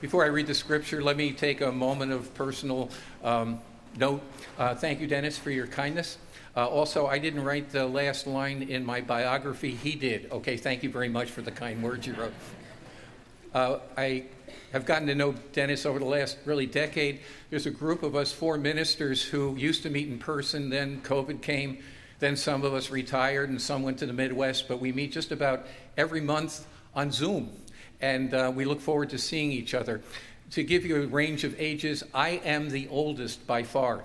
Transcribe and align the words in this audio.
Before 0.00 0.24
I 0.24 0.28
read 0.28 0.46
the 0.46 0.54
scripture, 0.54 1.02
let 1.02 1.16
me 1.16 1.32
take 1.32 1.60
a 1.60 1.72
moment 1.72 2.12
of 2.12 2.34
personal 2.34 2.90
um, 3.22 3.60
note. 3.96 4.22
Uh, 4.58 4.74
thank 4.74 5.00
you, 5.00 5.06
Dennis, 5.06 5.38
for 5.38 5.50
your 5.50 5.66
kindness. 5.66 6.18
Uh, 6.56 6.68
also, 6.68 7.06
I 7.06 7.18
didn't 7.18 7.42
write 7.42 7.70
the 7.70 7.86
last 7.86 8.26
line 8.26 8.62
in 8.62 8.84
my 8.84 9.00
biography. 9.00 9.70
He 9.70 9.94
did. 9.94 10.30
Okay, 10.30 10.56
thank 10.56 10.82
you 10.82 10.90
very 10.90 11.08
much 11.08 11.30
for 11.30 11.42
the 11.42 11.50
kind 11.50 11.82
words 11.82 12.06
you 12.06 12.14
wrote. 12.14 12.34
Uh, 13.54 13.78
I 13.96 14.24
have 14.72 14.84
gotten 14.84 15.06
to 15.06 15.14
know 15.14 15.32
Dennis 15.52 15.86
over 15.86 16.00
the 16.00 16.04
last 16.04 16.38
really 16.44 16.66
decade. 16.66 17.20
There's 17.50 17.66
a 17.66 17.70
group 17.70 18.02
of 18.02 18.14
us, 18.14 18.32
four 18.32 18.58
ministers, 18.58 19.22
who 19.22 19.56
used 19.56 19.84
to 19.84 19.90
meet 19.90 20.08
in 20.08 20.18
person. 20.18 20.70
Then 20.70 21.00
COVID 21.02 21.40
came. 21.40 21.78
Then 22.18 22.36
some 22.36 22.62
of 22.64 22.74
us 22.74 22.90
retired 22.90 23.48
and 23.48 23.60
some 23.60 23.82
went 23.82 23.98
to 23.98 24.06
the 24.06 24.12
Midwest. 24.12 24.68
But 24.68 24.80
we 24.80 24.92
meet 24.92 25.12
just 25.12 25.30
about 25.32 25.66
every 25.96 26.20
month 26.20 26.66
on 26.94 27.10
Zoom. 27.10 27.50
And 28.00 28.34
uh, 28.34 28.52
we 28.54 28.64
look 28.64 28.80
forward 28.80 29.10
to 29.10 29.18
seeing 29.18 29.50
each 29.52 29.74
other. 29.74 30.02
To 30.50 30.62
give 30.62 30.84
you 30.84 31.02
a 31.02 31.06
range 31.06 31.44
of 31.44 31.58
ages, 31.60 32.04
I 32.12 32.40
am 32.44 32.70
the 32.70 32.88
oldest 32.88 33.46
by 33.46 33.62
far. 33.62 34.04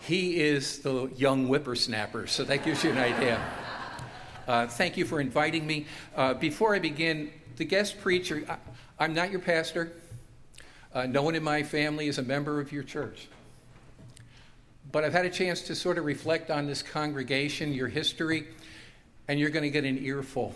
He 0.00 0.40
is 0.40 0.78
the 0.78 1.10
young 1.16 1.46
whippersnapper, 1.46 2.26
so 2.26 2.44
that 2.44 2.64
gives 2.64 2.82
you 2.84 2.90
an 2.90 2.98
idea. 2.98 3.40
Uh, 4.48 4.66
thank 4.66 4.96
you 4.96 5.04
for 5.04 5.20
inviting 5.20 5.66
me. 5.66 5.86
Uh, 6.16 6.34
before 6.34 6.74
I 6.74 6.78
begin, 6.78 7.30
the 7.56 7.64
guest 7.64 8.00
preacher, 8.00 8.44
I, 8.98 9.04
am 9.04 9.12
not 9.12 9.30
your 9.30 9.40
pastor. 9.40 9.92
Uh, 10.94 11.06
no 11.06 11.22
one 11.22 11.34
in 11.34 11.42
my 11.42 11.62
family 11.62 12.08
is 12.08 12.18
a 12.18 12.22
member 12.22 12.60
of 12.60 12.72
your 12.72 12.82
church. 12.82 13.28
But 14.90 15.04
I've 15.04 15.12
had 15.12 15.26
a 15.26 15.30
chance 15.30 15.60
to 15.62 15.74
sort 15.74 15.98
of 15.98 16.04
reflect 16.04 16.50
on 16.50 16.66
this 16.66 16.82
congregation, 16.82 17.72
your 17.72 17.88
history, 17.88 18.48
and 19.28 19.38
you're 19.38 19.50
going 19.50 19.62
to 19.62 19.70
get 19.70 19.84
an 19.84 19.98
earful. 19.98 20.54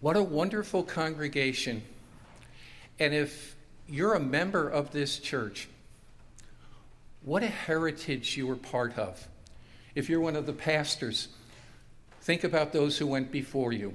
What 0.00 0.16
a 0.16 0.22
wonderful 0.22 0.84
congregation. 0.84 1.82
And 3.00 3.12
if 3.12 3.56
you're 3.88 4.14
a 4.14 4.20
member 4.20 4.68
of 4.68 4.92
this 4.92 5.18
church, 5.18 5.68
what 7.22 7.42
a 7.42 7.48
heritage 7.48 8.36
you 8.36 8.46
were 8.46 8.56
part 8.56 8.96
of. 8.96 9.26
If 9.94 10.08
you're 10.08 10.20
one 10.20 10.36
of 10.36 10.46
the 10.46 10.52
pastors, 10.52 11.28
think 12.22 12.44
about 12.44 12.72
those 12.72 12.96
who 12.96 13.06
went 13.06 13.32
before 13.32 13.72
you. 13.72 13.92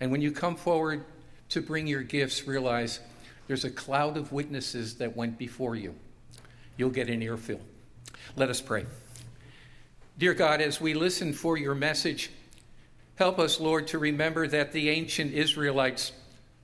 And 0.00 0.10
when 0.10 0.20
you 0.20 0.32
come 0.32 0.56
forward 0.56 1.04
to 1.50 1.60
bring 1.60 1.86
your 1.86 2.02
gifts, 2.02 2.46
realize 2.46 3.00
there's 3.46 3.64
a 3.64 3.70
cloud 3.70 4.16
of 4.16 4.32
witnesses 4.32 4.96
that 4.96 5.16
went 5.16 5.38
before 5.38 5.76
you. 5.76 5.94
You'll 6.76 6.90
get 6.90 7.08
an 7.08 7.22
earful. 7.22 7.60
Let 8.34 8.48
us 8.48 8.60
pray. 8.60 8.86
Dear 10.18 10.34
God, 10.34 10.60
as 10.60 10.80
we 10.80 10.94
listen 10.94 11.32
for 11.32 11.56
your 11.56 11.74
message, 11.74 12.30
help 13.16 13.38
us, 13.38 13.60
Lord, 13.60 13.86
to 13.88 13.98
remember 13.98 14.46
that 14.48 14.72
the 14.72 14.90
ancient 14.90 15.32
Israelites 15.32 16.12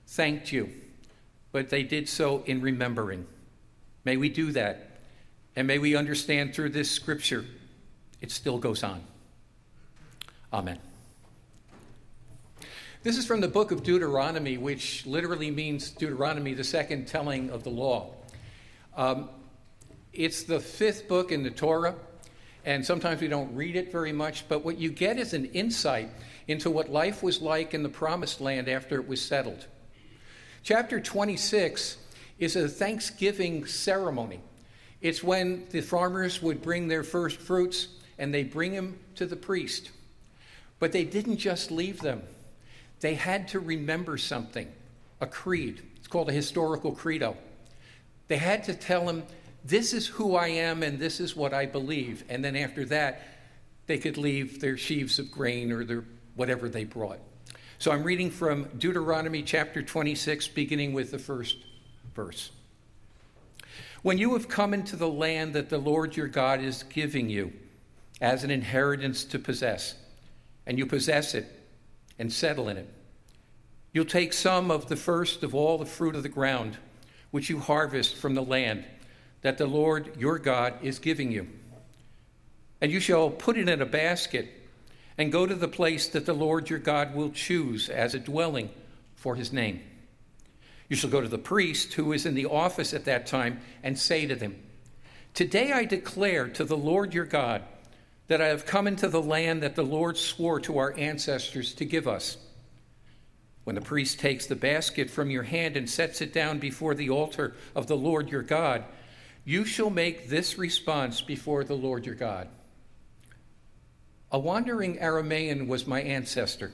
thanked 0.07 0.51
you, 0.51 0.69
but 1.51 1.69
they 1.69 1.83
did 1.83 2.09
so 2.09 2.43
in 2.45 2.61
remembering. 2.61 3.25
May 4.05 4.17
we 4.17 4.29
do 4.29 4.51
that 4.53 4.87
and 5.57 5.65
may 5.65 5.79
we 5.79 5.95
understand 5.95 6.53
through 6.53 6.69
this 6.69 6.89
scripture, 6.91 7.43
it 8.21 8.29
still 8.29 8.59
goes 8.59 8.83
on. 8.83 9.01
Amen. 10.53 10.77
This 13.01 13.17
is 13.17 13.25
from 13.25 13.41
the 13.41 13.47
book 13.47 13.71
of 13.71 13.81
Deuteronomy, 13.81 14.59
which 14.59 15.07
literally 15.07 15.49
means 15.49 15.89
Deuteronomy, 15.89 16.53
the 16.53 16.63
second 16.63 17.07
telling 17.07 17.49
of 17.49 17.63
the 17.63 17.71
law. 17.71 18.13
Um, 18.95 19.29
it's 20.13 20.43
the 20.43 20.59
fifth 20.59 21.07
book 21.07 21.31
in 21.31 21.41
the 21.41 21.49
Torah, 21.49 21.95
and 22.67 22.85
sometimes 22.85 23.21
we 23.21 23.29
don't 23.29 23.55
read 23.55 23.77
it 23.77 23.93
very 23.93 24.11
much, 24.11 24.45
but 24.49 24.65
what 24.65 24.77
you 24.77 24.91
get 24.91 25.17
is 25.17 25.33
an 25.33 25.45
insight 25.45 26.09
into 26.49 26.69
what 26.69 26.91
life 26.91 27.23
was 27.23 27.41
like 27.41 27.73
in 27.73 27.81
the 27.81 27.87
promised 27.87 28.41
land 28.41 28.67
after 28.67 28.99
it 28.99 29.07
was 29.07 29.21
settled. 29.21 29.65
Chapter 30.63 30.99
26 30.99 31.95
is 32.39 32.57
a 32.57 32.67
Thanksgiving 32.67 33.65
ceremony. 33.65 34.41
It's 34.99 35.23
when 35.23 35.65
the 35.69 35.79
farmers 35.79 36.41
would 36.41 36.61
bring 36.61 36.89
their 36.89 37.05
first 37.05 37.37
fruits 37.37 37.87
and 38.17 38.33
they 38.33 38.43
bring 38.43 38.73
them 38.73 38.99
to 39.15 39.25
the 39.25 39.37
priest. 39.37 39.91
But 40.79 40.91
they 40.91 41.05
didn't 41.05 41.37
just 41.37 41.71
leave 41.71 42.01
them, 42.01 42.21
they 42.99 43.13
had 43.13 43.47
to 43.49 43.61
remember 43.61 44.17
something 44.17 44.69
a 45.21 45.25
creed. 45.25 45.83
It's 45.95 46.09
called 46.09 46.27
a 46.27 46.33
historical 46.33 46.91
credo. 46.91 47.37
They 48.27 48.37
had 48.37 48.65
to 48.65 48.73
tell 48.73 49.07
him, 49.07 49.23
This 49.67 49.91
is 49.91 50.07
who 50.07 50.37
I 50.37 50.47
am 50.47 50.81
and 50.81 50.97
this 50.97 51.19
is 51.19 51.35
what 51.35 51.53
I 51.53 51.65
believe. 51.65 52.23
And 52.29 52.43
then 52.43 52.55
after 52.55 52.85
that, 52.85 53.21
they 53.85 53.97
could 53.97 54.17
leave 54.17 54.61
their 54.61 54.77
sheaves 54.77 55.19
of 55.19 55.29
grain 55.29 55.73
or 55.73 55.83
their 55.83 56.05
whatever 56.35 56.69
they 56.69 56.85
brought. 56.85 57.19
So 57.77 57.91
I'm 57.91 58.03
reading 58.03 58.31
from 58.31 58.69
Deuteronomy 58.77 59.43
chapter 59.43 59.83
26, 59.83 60.47
beginning 60.49 60.93
with 60.93 61.11
the 61.11 61.19
first 61.19 61.57
verse. 62.15 62.51
When 64.03 64.17
you 64.17 64.33
have 64.33 64.47
come 64.47 64.73
into 64.73 64.95
the 64.95 65.09
land 65.09 65.53
that 65.53 65.67
the 65.67 65.77
Lord 65.77 66.15
your 66.15 66.29
God 66.29 66.61
is 66.61 66.83
giving 66.83 67.29
you 67.29 67.51
as 68.21 68.45
an 68.45 68.51
inheritance 68.51 69.25
to 69.25 69.37
possess, 69.37 69.95
and 70.65 70.77
you 70.77 70.85
possess 70.85 71.35
it 71.35 71.45
and 72.17 72.31
settle 72.31 72.69
in 72.69 72.77
it, 72.77 72.89
you'll 73.91 74.05
take 74.05 74.31
some 74.31 74.71
of 74.71 74.87
the 74.87 74.95
first 74.95 75.43
of 75.43 75.53
all 75.53 75.77
the 75.77 75.85
fruit 75.85 76.15
of 76.15 76.23
the 76.23 76.29
ground, 76.29 76.77
which 77.31 77.49
you 77.49 77.59
harvest 77.59 78.15
from 78.15 78.33
the 78.33 78.43
land 78.43 78.85
that 79.47 79.57
the 79.57 79.65
Lord 79.65 80.11
your 80.19 80.39
God 80.39 80.73
is 80.81 80.99
giving 80.99 81.31
you. 81.31 81.47
And 82.81 82.91
you 82.91 82.99
shall 82.99 83.29
put 83.29 83.57
it 83.57 83.69
in 83.69 83.81
a 83.81 83.85
basket 83.85 84.51
and 85.17 85.31
go 85.31 85.45
to 85.45 85.55
the 85.55 85.69
place 85.69 86.09
that 86.09 86.25
the 86.25 86.33
Lord 86.33 86.69
your 86.69 86.79
God 86.79 87.15
will 87.15 87.29
choose 87.29 87.87
as 87.87 88.13
a 88.13 88.19
dwelling 88.19 88.69
for 89.15 89.35
his 89.35 89.53
name. 89.53 89.79
You 90.89 90.97
shall 90.97 91.09
go 91.09 91.21
to 91.21 91.29
the 91.29 91.37
priest 91.37 91.93
who 91.93 92.11
is 92.11 92.25
in 92.25 92.35
the 92.35 92.47
office 92.47 92.93
at 92.93 93.05
that 93.05 93.25
time 93.25 93.61
and 93.83 93.97
say 93.97 94.25
to 94.25 94.35
them, 94.35 94.61
Today 95.33 95.71
I 95.71 95.85
declare 95.85 96.49
to 96.49 96.65
the 96.65 96.75
Lord 96.75 97.13
your 97.13 97.23
God 97.23 97.63
that 98.27 98.41
I 98.41 98.47
have 98.47 98.65
come 98.65 98.85
into 98.85 99.07
the 99.07 99.21
land 99.21 99.63
that 99.63 99.75
the 99.75 99.81
Lord 99.81 100.17
swore 100.17 100.59
to 100.59 100.77
our 100.77 100.93
ancestors 100.97 101.73
to 101.75 101.85
give 101.85 102.05
us. 102.05 102.35
When 103.63 103.77
the 103.77 103.81
priest 103.81 104.19
takes 104.19 104.45
the 104.45 104.57
basket 104.57 105.09
from 105.09 105.29
your 105.29 105.43
hand 105.43 105.77
and 105.77 105.89
sets 105.89 106.19
it 106.19 106.33
down 106.33 106.59
before 106.59 106.95
the 106.95 107.11
altar 107.11 107.55
of 107.77 107.87
the 107.87 107.95
Lord 107.95 108.29
your 108.29 108.43
God, 108.43 108.83
you 109.47 109.63
shall 109.63 109.89
make 109.89 110.27
this 110.27 110.57
response 110.57 111.21
before 111.21 111.63
the 111.63 111.73
Lord 111.73 112.05
your 112.05 112.15
God. 112.15 112.49
A 114.29 114.37
wandering 114.37 114.97
Aramaean 114.97 115.67
was 115.67 115.87
my 115.87 116.01
ancestor. 116.01 116.73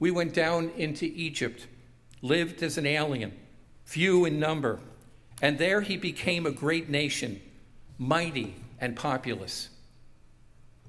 We 0.00 0.10
went 0.10 0.34
down 0.34 0.72
into 0.76 1.04
Egypt 1.04 1.68
lived 2.22 2.64
as 2.64 2.76
an 2.76 2.86
alien, 2.86 3.32
few 3.84 4.24
in 4.24 4.40
number, 4.40 4.80
and 5.40 5.58
there 5.58 5.80
he 5.80 5.96
became 5.96 6.44
a 6.44 6.50
great 6.50 6.88
nation, 6.88 7.40
mighty 7.98 8.56
and 8.80 8.96
populous. 8.96 9.68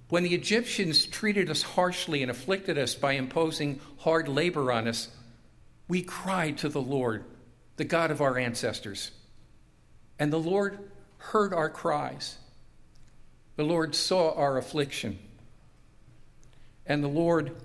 When 0.09 0.23
the 0.23 0.33
Egyptians 0.33 1.05
treated 1.05 1.51
us 1.51 1.61
harshly 1.61 2.23
and 2.23 2.31
afflicted 2.31 2.79
us 2.79 2.95
by 2.95 3.11
imposing 3.11 3.79
hard 3.99 4.27
labor 4.27 4.71
on 4.71 4.87
us, 4.87 5.09
we 5.87 6.01
cried 6.01 6.57
to 6.57 6.69
the 6.69 6.81
Lord, 6.81 7.23
the 7.77 7.85
God 7.85 8.09
of 8.09 8.19
our 8.19 8.39
ancestors. 8.39 9.11
And 10.21 10.31
the 10.31 10.37
Lord 10.37 10.77
heard 11.17 11.51
our 11.51 11.67
cries. 11.67 12.37
The 13.55 13.63
Lord 13.63 13.95
saw 13.95 14.35
our 14.35 14.55
affliction. 14.59 15.17
And 16.85 17.03
the 17.03 17.07
Lord 17.07 17.55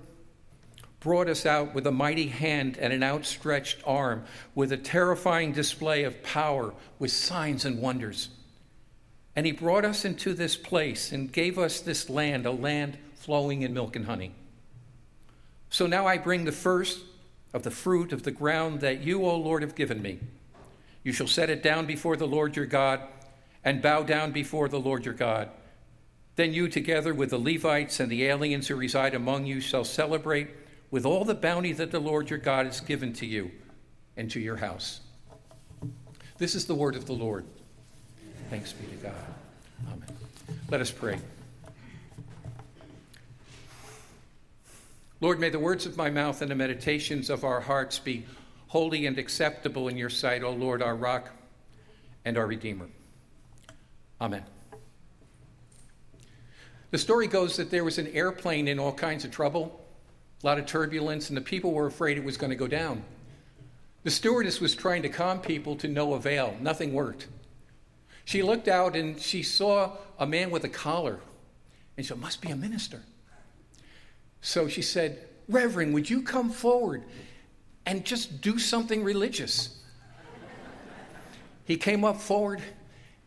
brought 0.99 1.29
us 1.29 1.45
out 1.45 1.75
with 1.75 1.85
a 1.85 1.91
mighty 1.91 2.29
hand 2.29 2.75
and 2.79 2.91
an 2.91 3.03
outstretched 3.03 3.83
arm, 3.85 4.23
with 4.55 4.71
a 4.71 4.77
terrifying 4.77 5.51
display 5.53 6.03
of 6.03 6.23
power, 6.23 6.73
with 6.97 7.11
signs 7.11 7.63
and 7.63 7.79
wonders. 7.79 8.29
And 9.35 9.45
he 9.45 9.51
brought 9.51 9.85
us 9.85 10.03
into 10.03 10.33
this 10.33 10.55
place 10.55 11.11
and 11.11 11.31
gave 11.31 11.59
us 11.59 11.79
this 11.79 12.09
land, 12.09 12.47
a 12.47 12.51
land 12.51 12.97
flowing 13.13 13.61
in 13.61 13.71
milk 13.71 13.95
and 13.95 14.05
honey. 14.05 14.31
So 15.69 15.85
now 15.85 16.07
I 16.07 16.17
bring 16.17 16.45
the 16.45 16.51
first 16.51 17.01
of 17.53 17.61
the 17.61 17.69
fruit 17.69 18.11
of 18.11 18.23
the 18.23 18.31
ground 18.31 18.81
that 18.81 19.01
you, 19.01 19.23
O 19.25 19.35
Lord, 19.37 19.61
have 19.61 19.75
given 19.75 20.01
me. 20.01 20.21
You 21.07 21.13
shall 21.13 21.25
set 21.25 21.49
it 21.49 21.63
down 21.63 21.85
before 21.85 22.17
the 22.17 22.27
Lord 22.27 22.57
your 22.57 22.65
God 22.65 22.99
and 23.63 23.81
bow 23.81 24.03
down 24.03 24.33
before 24.33 24.67
the 24.67 24.77
Lord 24.77 25.05
your 25.05 25.13
God. 25.13 25.49
Then 26.35 26.51
you, 26.51 26.67
together 26.67 27.13
with 27.13 27.29
the 27.29 27.37
Levites 27.37 28.01
and 28.01 28.11
the 28.11 28.25
aliens 28.25 28.67
who 28.67 28.75
reside 28.75 29.15
among 29.15 29.45
you, 29.45 29.61
shall 29.61 29.85
celebrate 29.85 30.49
with 30.91 31.05
all 31.05 31.23
the 31.23 31.33
bounty 31.33 31.71
that 31.71 31.91
the 31.91 32.01
Lord 32.01 32.29
your 32.29 32.39
God 32.39 32.65
has 32.65 32.81
given 32.81 33.13
to 33.13 33.25
you 33.25 33.51
and 34.17 34.29
to 34.31 34.41
your 34.41 34.57
house. 34.57 34.99
This 36.39 36.55
is 36.55 36.65
the 36.65 36.75
word 36.75 36.97
of 36.97 37.05
the 37.05 37.13
Lord. 37.13 37.45
Thanks 38.49 38.73
be 38.73 38.87
to 38.87 38.95
God. 38.95 39.13
Amen. 39.87 40.09
Let 40.69 40.81
us 40.81 40.91
pray. 40.91 41.19
Lord, 45.21 45.39
may 45.39 45.51
the 45.51 45.57
words 45.57 45.85
of 45.85 45.95
my 45.95 46.09
mouth 46.09 46.41
and 46.41 46.51
the 46.51 46.55
meditations 46.55 47.29
of 47.29 47.45
our 47.45 47.61
hearts 47.61 47.97
be 47.97 48.25
holy 48.67 49.05
and 49.05 49.17
acceptable 49.17 49.87
in 49.87 49.97
your 49.97 50.09
sight, 50.09 50.43
O 50.43 50.51
Lord, 50.51 50.81
our 50.81 50.95
rock 50.95 51.31
and 52.25 52.37
our 52.37 52.47
Redeemer. 52.47 52.87
Amen. 54.19 54.43
The 56.91 56.97
story 56.97 57.27
goes 57.27 57.57
that 57.57 57.69
there 57.69 57.83
was 57.83 57.97
an 57.97 58.07
airplane 58.07 58.67
in 58.67 58.79
all 58.79 58.93
kinds 58.93 59.25
of 59.25 59.31
trouble 59.31 59.83
a 60.43 60.45
lot 60.45 60.59
of 60.59 60.65
turbulence, 60.67 61.29
and 61.29 61.37
the 61.37 61.41
people 61.41 61.71
were 61.71 61.87
afraid 61.87 62.17
it 62.17 62.23
was 62.23 62.37
going 62.37 62.51
to 62.51 62.55
go 62.55 62.67
down. 62.67 63.03
The 64.03 64.11
stewardess 64.11 64.61
was 64.61 64.75
trying 64.75 65.01
to 65.01 65.09
calm 65.09 65.41
people 65.41 65.75
to 65.77 65.87
no 65.87 66.13
avail. 66.13 66.55
Nothing 66.61 66.93
worked. 66.93 67.27
She 68.23 68.43
looked 68.43 68.67
out 68.67 68.95
and 68.95 69.19
she 69.19 69.41
saw 69.41 69.93
a 70.19 70.27
man 70.27 70.51
with 70.51 70.63
a 70.63 70.69
collar, 70.69 71.19
and 71.95 72.05
she 72.05 72.09
said, 72.09 72.19
Must 72.19 72.41
be 72.41 72.49
a 72.49 72.55
minister. 72.55 73.01
So 74.41 74.67
she 74.67 74.81
said, 74.81 75.25
Reverend, 75.49 75.93
would 75.93 76.09
you 76.09 76.21
come 76.21 76.51
forward 76.51 77.03
and 77.87 78.03
just 78.03 78.41
do 78.41 78.59
something 78.59 79.01
religious? 79.01 79.69
He 81.63 81.77
came 81.77 82.03
up 82.03 82.17
forward 82.17 82.61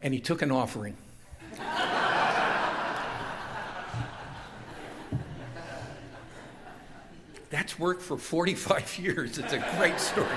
and 0.03 0.13
he 0.13 0.21
took 0.21 0.43
an 0.43 0.51
offering. 0.53 0.97
That's 7.49 7.79
worked 7.79 8.03
for 8.03 8.19
45 8.19 8.99
years. 9.03 9.39
It's 9.39 9.53
a 9.55 9.59
great 9.79 9.99
story. 9.99 10.29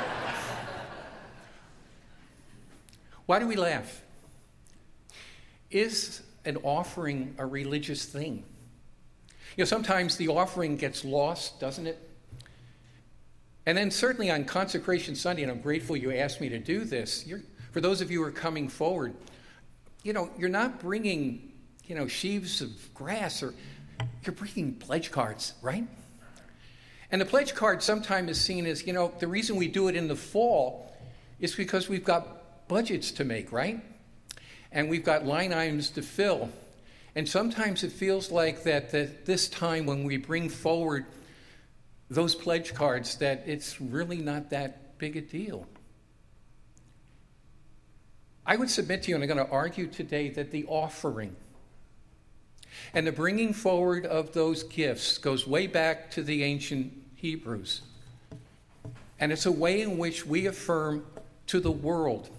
Why 3.25 3.39
do 3.39 3.47
we 3.47 3.55
laugh? 3.57 4.01
Is 5.69 6.21
an 6.45 6.57
offering 6.63 7.35
a 7.37 7.45
religious 7.45 8.05
thing? 8.05 8.45
You 9.57 9.63
know, 9.63 9.65
sometimes 9.65 10.15
the 10.15 10.29
offering 10.29 10.77
gets 10.77 11.03
lost, 11.03 11.59
doesn't 11.59 11.87
it? 11.87 12.12
And 13.65 13.77
then, 13.77 13.91
certainly 13.91 14.29
on 14.29 14.43
Consecration 14.43 15.15
Sunday, 15.15 15.43
and 15.43 15.51
I'm 15.51 15.61
grateful 15.61 15.95
you 15.95 16.11
asked 16.11 16.41
me 16.41 16.49
to 16.49 16.59
do 16.59 16.83
this, 16.83 17.25
for 17.71 17.79
those 17.79 18.01
of 18.01 18.11
you 18.11 18.19
who 18.19 18.27
are 18.27 18.31
coming 18.31 18.67
forward, 18.67 19.15
you 20.03 20.11
know, 20.11 20.29
you're 20.37 20.49
not 20.49 20.79
bringing, 20.79 21.53
you 21.85 21.95
know, 21.95 22.07
sheaves 22.07 22.61
of 22.61 22.93
grass 22.93 23.41
or 23.41 23.53
you're 24.25 24.35
bringing 24.35 24.73
pledge 24.73 25.11
cards, 25.11 25.53
right? 25.61 25.87
And 27.09 27.21
the 27.21 27.25
pledge 27.25 27.55
card 27.55 27.81
sometimes 27.81 28.31
is 28.31 28.41
seen 28.41 28.65
as, 28.65 28.85
you 28.85 28.91
know, 28.91 29.13
the 29.19 29.27
reason 29.27 29.55
we 29.55 29.67
do 29.67 29.87
it 29.87 29.95
in 29.95 30.07
the 30.07 30.15
fall 30.15 30.93
is 31.39 31.55
because 31.55 31.87
we've 31.87 32.03
got 32.03 32.67
budgets 32.67 33.11
to 33.11 33.23
make, 33.23 33.51
right? 33.51 33.79
And 34.71 34.89
we've 34.89 35.05
got 35.05 35.25
line 35.25 35.53
items 35.53 35.89
to 35.91 36.01
fill. 36.01 36.49
And 37.15 37.29
sometimes 37.29 37.83
it 37.83 37.91
feels 37.91 38.31
like 38.31 38.63
that, 38.63 38.91
that 38.91 39.25
this 39.25 39.47
time 39.47 39.85
when 39.85 40.03
we 40.03 40.17
bring 40.17 40.49
forward 40.49 41.05
those 42.13 42.35
pledge 42.35 42.73
cards, 42.73 43.15
that 43.17 43.43
it's 43.45 43.81
really 43.81 44.17
not 44.17 44.49
that 44.51 44.97
big 44.97 45.17
a 45.17 45.21
deal. 45.21 45.67
I 48.45 48.55
would 48.55 48.69
submit 48.69 49.03
to 49.03 49.09
you, 49.09 49.15
and 49.15 49.23
I'm 49.23 49.27
going 49.29 49.45
to 49.45 49.51
argue 49.51 49.87
today, 49.87 50.29
that 50.29 50.51
the 50.51 50.65
offering 50.65 51.35
and 52.93 53.07
the 53.07 53.11
bringing 53.11 53.53
forward 53.53 54.05
of 54.05 54.33
those 54.33 54.63
gifts 54.63 55.17
goes 55.17 55.47
way 55.47 55.67
back 55.67 56.11
to 56.11 56.23
the 56.23 56.43
ancient 56.43 56.93
Hebrews. 57.15 57.81
And 59.19 59.31
it's 59.31 59.45
a 59.45 59.51
way 59.51 59.81
in 59.81 59.97
which 59.97 60.25
we 60.25 60.47
affirm 60.47 61.05
to 61.47 61.59
the 61.59 61.71
world 61.71 62.29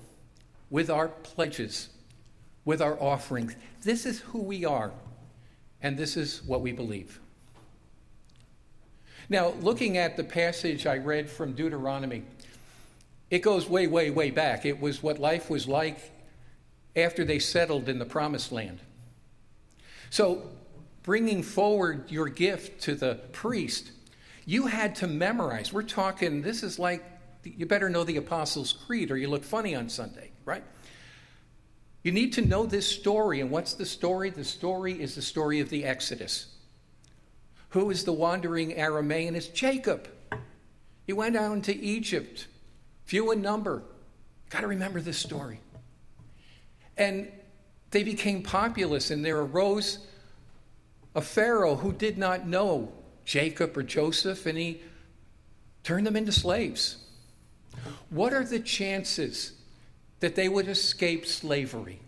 with 0.70 0.90
our 0.90 1.08
pledges, 1.08 1.88
with 2.64 2.82
our 2.82 3.00
offerings, 3.00 3.54
this 3.82 4.06
is 4.06 4.20
who 4.20 4.40
we 4.40 4.64
are, 4.64 4.92
and 5.82 5.96
this 5.96 6.16
is 6.16 6.42
what 6.44 6.60
we 6.62 6.72
believe. 6.72 7.20
Now, 9.28 9.54
looking 9.60 9.96
at 9.96 10.16
the 10.16 10.24
passage 10.24 10.86
I 10.86 10.98
read 10.98 11.30
from 11.30 11.54
Deuteronomy, 11.54 12.24
it 13.30 13.40
goes 13.40 13.68
way, 13.68 13.86
way, 13.86 14.10
way 14.10 14.30
back. 14.30 14.66
It 14.66 14.80
was 14.80 15.02
what 15.02 15.18
life 15.18 15.48
was 15.48 15.66
like 15.66 15.98
after 16.94 17.24
they 17.24 17.38
settled 17.38 17.88
in 17.88 17.98
the 17.98 18.04
promised 18.04 18.52
land. 18.52 18.80
So, 20.10 20.42
bringing 21.02 21.42
forward 21.42 22.10
your 22.10 22.28
gift 22.28 22.82
to 22.82 22.94
the 22.94 23.16
priest, 23.32 23.90
you 24.46 24.66
had 24.66 24.94
to 24.96 25.06
memorize. 25.06 25.72
We're 25.72 25.82
talking, 25.82 26.42
this 26.42 26.62
is 26.62 26.78
like, 26.78 27.04
you 27.44 27.66
better 27.66 27.88
know 27.90 28.04
the 28.04 28.16
Apostles' 28.16 28.72
Creed 28.72 29.10
or 29.10 29.16
you 29.16 29.28
look 29.28 29.44
funny 29.44 29.74
on 29.74 29.88
Sunday, 29.88 30.30
right? 30.44 30.64
You 32.02 32.12
need 32.12 32.34
to 32.34 32.42
know 32.42 32.66
this 32.66 32.86
story. 32.86 33.40
And 33.40 33.50
what's 33.50 33.74
the 33.74 33.86
story? 33.86 34.30
The 34.30 34.44
story 34.44 35.00
is 35.00 35.14
the 35.14 35.22
story 35.22 35.60
of 35.60 35.70
the 35.70 35.84
Exodus. 35.84 36.53
Who 37.74 37.90
is 37.90 38.04
the 38.04 38.12
wandering 38.12 38.72
Aramaean? 38.72 39.34
It's 39.34 39.48
Jacob. 39.48 40.08
He 41.06 41.12
went 41.12 41.34
down 41.34 41.60
to 41.62 41.76
Egypt, 41.76 42.46
few 43.04 43.32
in 43.32 43.42
number. 43.42 43.82
Got 44.48 44.60
to 44.60 44.68
remember 44.68 45.00
this 45.00 45.18
story. 45.18 45.58
And 46.96 47.30
they 47.90 48.04
became 48.04 48.42
populous, 48.42 49.10
and 49.10 49.24
there 49.24 49.40
arose 49.40 49.98
a 51.16 51.20
Pharaoh 51.20 51.74
who 51.74 51.92
did 51.92 52.16
not 52.16 52.46
know 52.46 52.92
Jacob 53.24 53.76
or 53.76 53.82
Joseph, 53.82 54.46
and 54.46 54.56
he 54.56 54.80
turned 55.82 56.06
them 56.06 56.14
into 56.14 56.30
slaves. 56.30 56.98
What 58.08 58.32
are 58.32 58.44
the 58.44 58.60
chances 58.60 59.52
that 60.20 60.36
they 60.36 60.48
would 60.48 60.68
escape 60.68 61.26
slavery. 61.26 62.00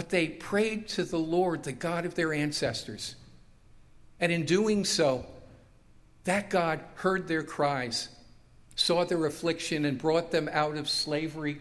But 0.00 0.08
they 0.08 0.28
prayed 0.28 0.88
to 0.88 1.04
the 1.04 1.18
Lord, 1.18 1.62
the 1.62 1.72
God 1.72 2.06
of 2.06 2.14
their 2.14 2.32
ancestors. 2.32 3.16
And 4.18 4.32
in 4.32 4.46
doing 4.46 4.86
so, 4.86 5.26
that 6.24 6.48
God 6.48 6.80
heard 6.94 7.28
their 7.28 7.42
cries, 7.42 8.08
saw 8.76 9.04
their 9.04 9.26
affliction, 9.26 9.84
and 9.84 9.98
brought 9.98 10.30
them 10.30 10.48
out 10.54 10.78
of 10.78 10.88
slavery 10.88 11.60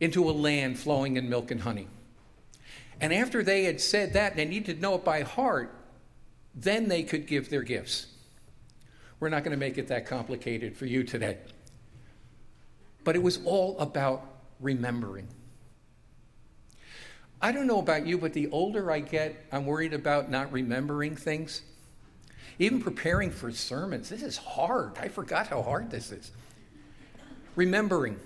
into 0.00 0.28
a 0.28 0.32
land 0.32 0.80
flowing 0.80 1.16
in 1.16 1.30
milk 1.30 1.52
and 1.52 1.60
honey. 1.60 1.86
And 3.00 3.14
after 3.14 3.44
they 3.44 3.62
had 3.62 3.80
said 3.80 4.14
that, 4.14 4.34
they 4.34 4.44
needed 4.44 4.74
to 4.74 4.82
know 4.82 4.96
it 4.96 5.04
by 5.04 5.22
heart, 5.22 5.72
then 6.56 6.88
they 6.88 7.04
could 7.04 7.28
give 7.28 7.50
their 7.50 7.62
gifts. 7.62 8.08
We're 9.20 9.28
not 9.28 9.44
going 9.44 9.56
to 9.56 9.64
make 9.64 9.78
it 9.78 9.86
that 9.86 10.06
complicated 10.06 10.76
for 10.76 10.86
you 10.86 11.04
today. 11.04 11.38
But 13.04 13.14
it 13.14 13.22
was 13.22 13.38
all 13.44 13.78
about 13.78 14.26
remembering. 14.58 15.28
I 17.42 17.52
don't 17.52 17.66
know 17.66 17.78
about 17.78 18.06
you, 18.06 18.18
but 18.18 18.32
the 18.32 18.48
older 18.50 18.90
I 18.90 19.00
get, 19.00 19.46
I'm 19.50 19.64
worried 19.64 19.94
about 19.94 20.30
not 20.30 20.52
remembering 20.52 21.16
things. 21.16 21.62
Even 22.58 22.82
preparing 22.82 23.30
for 23.30 23.50
sermons, 23.50 24.10
this 24.10 24.22
is 24.22 24.36
hard. 24.36 24.98
I 24.98 25.08
forgot 25.08 25.46
how 25.46 25.62
hard 25.62 25.90
this 25.90 26.12
is. 26.12 26.30
Remembering. 27.56 28.18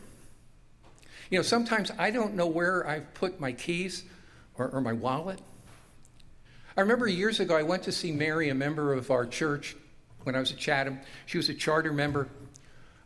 You 1.31 1.39
know, 1.39 1.43
sometimes 1.43 1.93
I 1.97 2.11
don't 2.11 2.35
know 2.35 2.49
where 2.49 2.87
I've 2.87 3.15
put 3.15 3.39
my 3.39 3.53
keys 3.53 4.05
or, 4.57 4.69
or 4.69 4.81
my 4.81 4.93
wallet. 4.93 5.41
I 6.77 6.81
remember 6.81 7.07
years 7.07 7.39
ago, 7.39 7.57
I 7.57 7.63
went 7.63 7.85
to 7.85 7.93
see 7.93 8.11
Mary, 8.11 8.49
a 8.49 8.55
member 8.55 8.93
of 8.93 9.13
our 9.13 9.25
church, 9.25 9.77
when 10.25 10.35
I 10.35 10.41
was 10.41 10.51
at 10.51 10.59
Chatham. 10.59 10.99
She 11.27 11.37
was 11.37 11.49
a 11.49 11.55
charter 11.55 11.93
member. 11.93 12.29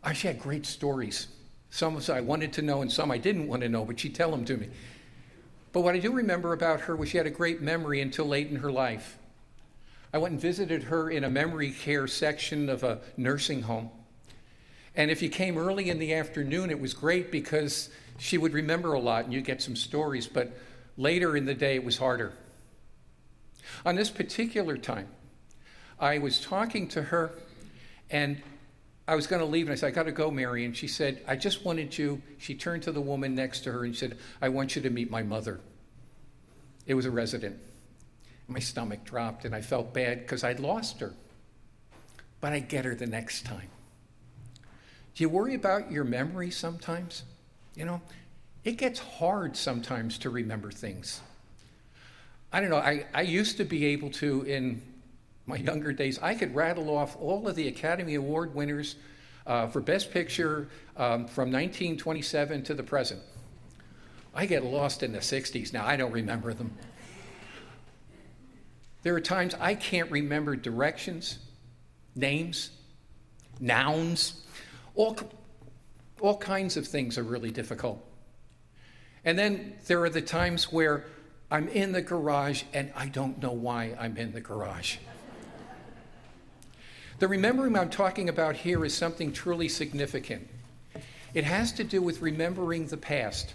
Oh, 0.03 0.13
she 0.13 0.27
had 0.27 0.39
great 0.39 0.65
stories. 0.65 1.27
Some 1.69 2.01
I 2.09 2.21
wanted 2.21 2.53
to 2.53 2.63
know 2.63 2.81
and 2.81 2.91
some 2.91 3.11
I 3.11 3.19
didn't 3.19 3.47
want 3.47 3.61
to 3.61 3.69
know, 3.69 3.85
but 3.85 3.99
she'd 3.99 4.15
tell 4.15 4.31
them 4.31 4.43
to 4.45 4.57
me. 4.57 4.69
But 5.71 5.81
what 5.81 5.95
I 5.95 5.99
do 5.99 6.11
remember 6.11 6.53
about 6.53 6.81
her 6.81 6.95
was 6.95 7.09
she 7.09 7.17
had 7.17 7.27
a 7.27 7.31
great 7.31 7.61
memory 7.61 8.01
until 8.01 8.25
late 8.25 8.47
in 8.47 8.57
her 8.57 8.71
life. 8.71 9.17
I 10.11 10.17
went 10.17 10.33
and 10.33 10.41
visited 10.41 10.83
her 10.83 11.09
in 11.09 11.23
a 11.23 11.29
memory 11.29 11.71
care 11.71 12.07
section 12.07 12.69
of 12.69 12.83
a 12.83 12.99
nursing 13.15 13.61
home. 13.63 13.91
And 14.95 15.11
if 15.11 15.21
you 15.21 15.29
came 15.29 15.57
early 15.57 15.89
in 15.89 15.99
the 15.99 16.13
afternoon, 16.13 16.71
it 16.71 16.79
was 16.79 16.93
great 16.93 17.31
because 17.31 17.89
she 18.17 18.37
would 18.37 18.53
remember 18.53 18.93
a 18.93 18.99
lot 18.99 19.25
and 19.25 19.33
you'd 19.33 19.45
get 19.45 19.61
some 19.61 19.75
stories. 19.75 20.27
But 20.27 20.51
later 20.97 21.37
in 21.37 21.45
the 21.45 21.53
day, 21.53 21.75
it 21.75 21.83
was 21.83 21.97
harder. 21.97 22.33
On 23.85 23.95
this 23.95 24.09
particular 24.09 24.77
time, 24.77 25.07
I 25.99 26.17
was 26.17 26.41
talking 26.41 26.87
to 26.89 27.03
her, 27.03 27.31
and 28.09 28.41
I 29.09 29.15
was 29.15 29.25
going 29.25 29.39
to 29.39 29.45
leave, 29.47 29.65
and 29.65 29.73
I 29.73 29.75
said, 29.75 29.87
I 29.87 29.91
got 29.91 30.03
to 30.03 30.11
go, 30.11 30.29
Mary. 30.29 30.65
And 30.65 30.77
she 30.77 30.87
said, 30.87 31.23
I 31.27 31.35
just 31.35 31.65
wanted 31.65 31.97
you. 31.97 32.21
She 32.37 32.53
turned 32.53 32.83
to 32.83 32.91
the 32.91 33.01
woman 33.01 33.33
next 33.33 33.61
to 33.61 33.71
her 33.71 33.83
and 33.83 33.95
said, 33.95 34.19
I 34.39 34.49
want 34.49 34.75
you 34.75 34.83
to 34.83 34.89
meet 34.91 35.09
my 35.09 35.23
mother. 35.23 35.59
It 36.85 36.93
was 36.93 37.07
a 37.07 37.11
resident. 37.11 37.57
My 38.47 38.59
stomach 38.59 39.03
dropped, 39.03 39.45
and 39.45 39.55
I 39.55 39.61
felt 39.61 39.95
bad 39.95 40.19
because 40.19 40.43
I'd 40.43 40.59
lost 40.59 40.99
her. 40.99 41.15
But 42.39 42.53
I 42.53 42.59
get 42.59 42.85
her 42.85 42.93
the 42.93 43.07
next 43.07 43.47
time. 43.47 43.69
Do 45.15 45.23
you 45.23 45.29
worry 45.29 45.55
about 45.55 45.91
your 45.91 46.03
memory 46.03 46.51
sometimes? 46.51 47.23
You 47.75 47.85
know, 47.85 48.01
it 48.63 48.77
gets 48.77 48.99
hard 48.99 49.57
sometimes 49.57 50.19
to 50.19 50.29
remember 50.29 50.69
things. 50.69 51.19
I 52.53 52.61
don't 52.61 52.69
know, 52.69 52.77
I, 52.77 53.07
I 53.11 53.21
used 53.23 53.57
to 53.57 53.63
be 53.63 53.85
able 53.85 54.11
to, 54.11 54.43
in 54.43 54.83
my 55.49 55.57
younger 55.57 55.91
days, 55.91 56.19
I 56.21 56.35
could 56.35 56.55
rattle 56.55 56.95
off 56.95 57.17
all 57.19 57.47
of 57.47 57.55
the 57.55 57.67
Academy 57.67 58.15
Award 58.15 58.55
winners 58.55 58.95
uh, 59.45 59.67
for 59.67 59.81
Best 59.81 60.11
Picture 60.11 60.69
um, 60.95 61.27
from 61.27 61.51
1927 61.51 62.63
to 62.63 62.73
the 62.75 62.83
present. 62.83 63.19
I 64.33 64.45
get 64.45 64.63
lost 64.63 65.01
in 65.03 65.11
the 65.11 65.19
60s 65.19 65.73
now, 65.73 65.85
I 65.85 65.97
don't 65.97 66.11
remember 66.11 66.53
them. 66.53 66.71
There 69.01 69.15
are 69.15 69.21
times 69.21 69.55
I 69.59 69.75
can't 69.75 70.11
remember 70.11 70.55
directions, 70.55 71.39
names, 72.15 72.69
nouns, 73.59 74.41
all, 74.93 75.17
all 76.19 76.37
kinds 76.37 76.77
of 76.77 76.87
things 76.87 77.17
are 77.17 77.23
really 77.23 77.49
difficult. 77.49 78.05
And 79.25 79.37
then 79.37 79.77
there 79.87 80.03
are 80.03 80.09
the 80.09 80.21
times 80.21 80.71
where 80.71 81.05
I'm 81.49 81.67
in 81.69 81.91
the 81.91 82.01
garage 82.01 82.63
and 82.73 82.91
I 82.95 83.07
don't 83.07 83.41
know 83.41 83.51
why 83.51 83.95
I'm 83.99 84.15
in 84.17 84.33
the 84.33 84.41
garage. 84.41 84.97
The 87.19 87.27
remembering 87.27 87.77
I'm 87.77 87.89
talking 87.89 88.29
about 88.29 88.55
here 88.55 88.85
is 88.85 88.93
something 88.93 89.33
truly 89.33 89.67
significant. 89.67 90.47
It 91.33 91.43
has 91.43 91.73
to 91.73 91.83
do 91.83 92.01
with 92.01 92.21
remembering 92.21 92.87
the 92.87 92.97
past 92.97 93.53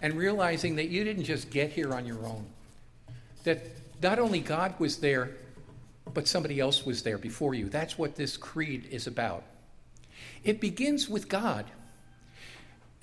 and 0.00 0.14
realizing 0.14 0.76
that 0.76 0.88
you 0.88 1.02
didn't 1.02 1.24
just 1.24 1.50
get 1.50 1.70
here 1.70 1.92
on 1.92 2.06
your 2.06 2.24
own. 2.24 2.46
That 3.42 3.64
not 4.00 4.20
only 4.20 4.38
God 4.38 4.78
was 4.78 4.98
there, 4.98 5.32
but 6.12 6.28
somebody 6.28 6.60
else 6.60 6.86
was 6.86 7.02
there 7.02 7.18
before 7.18 7.52
you. 7.52 7.68
That's 7.68 7.98
what 7.98 8.14
this 8.14 8.36
creed 8.36 8.86
is 8.90 9.08
about. 9.08 9.42
It 10.44 10.60
begins 10.60 11.08
with 11.08 11.28
God. 11.28 11.66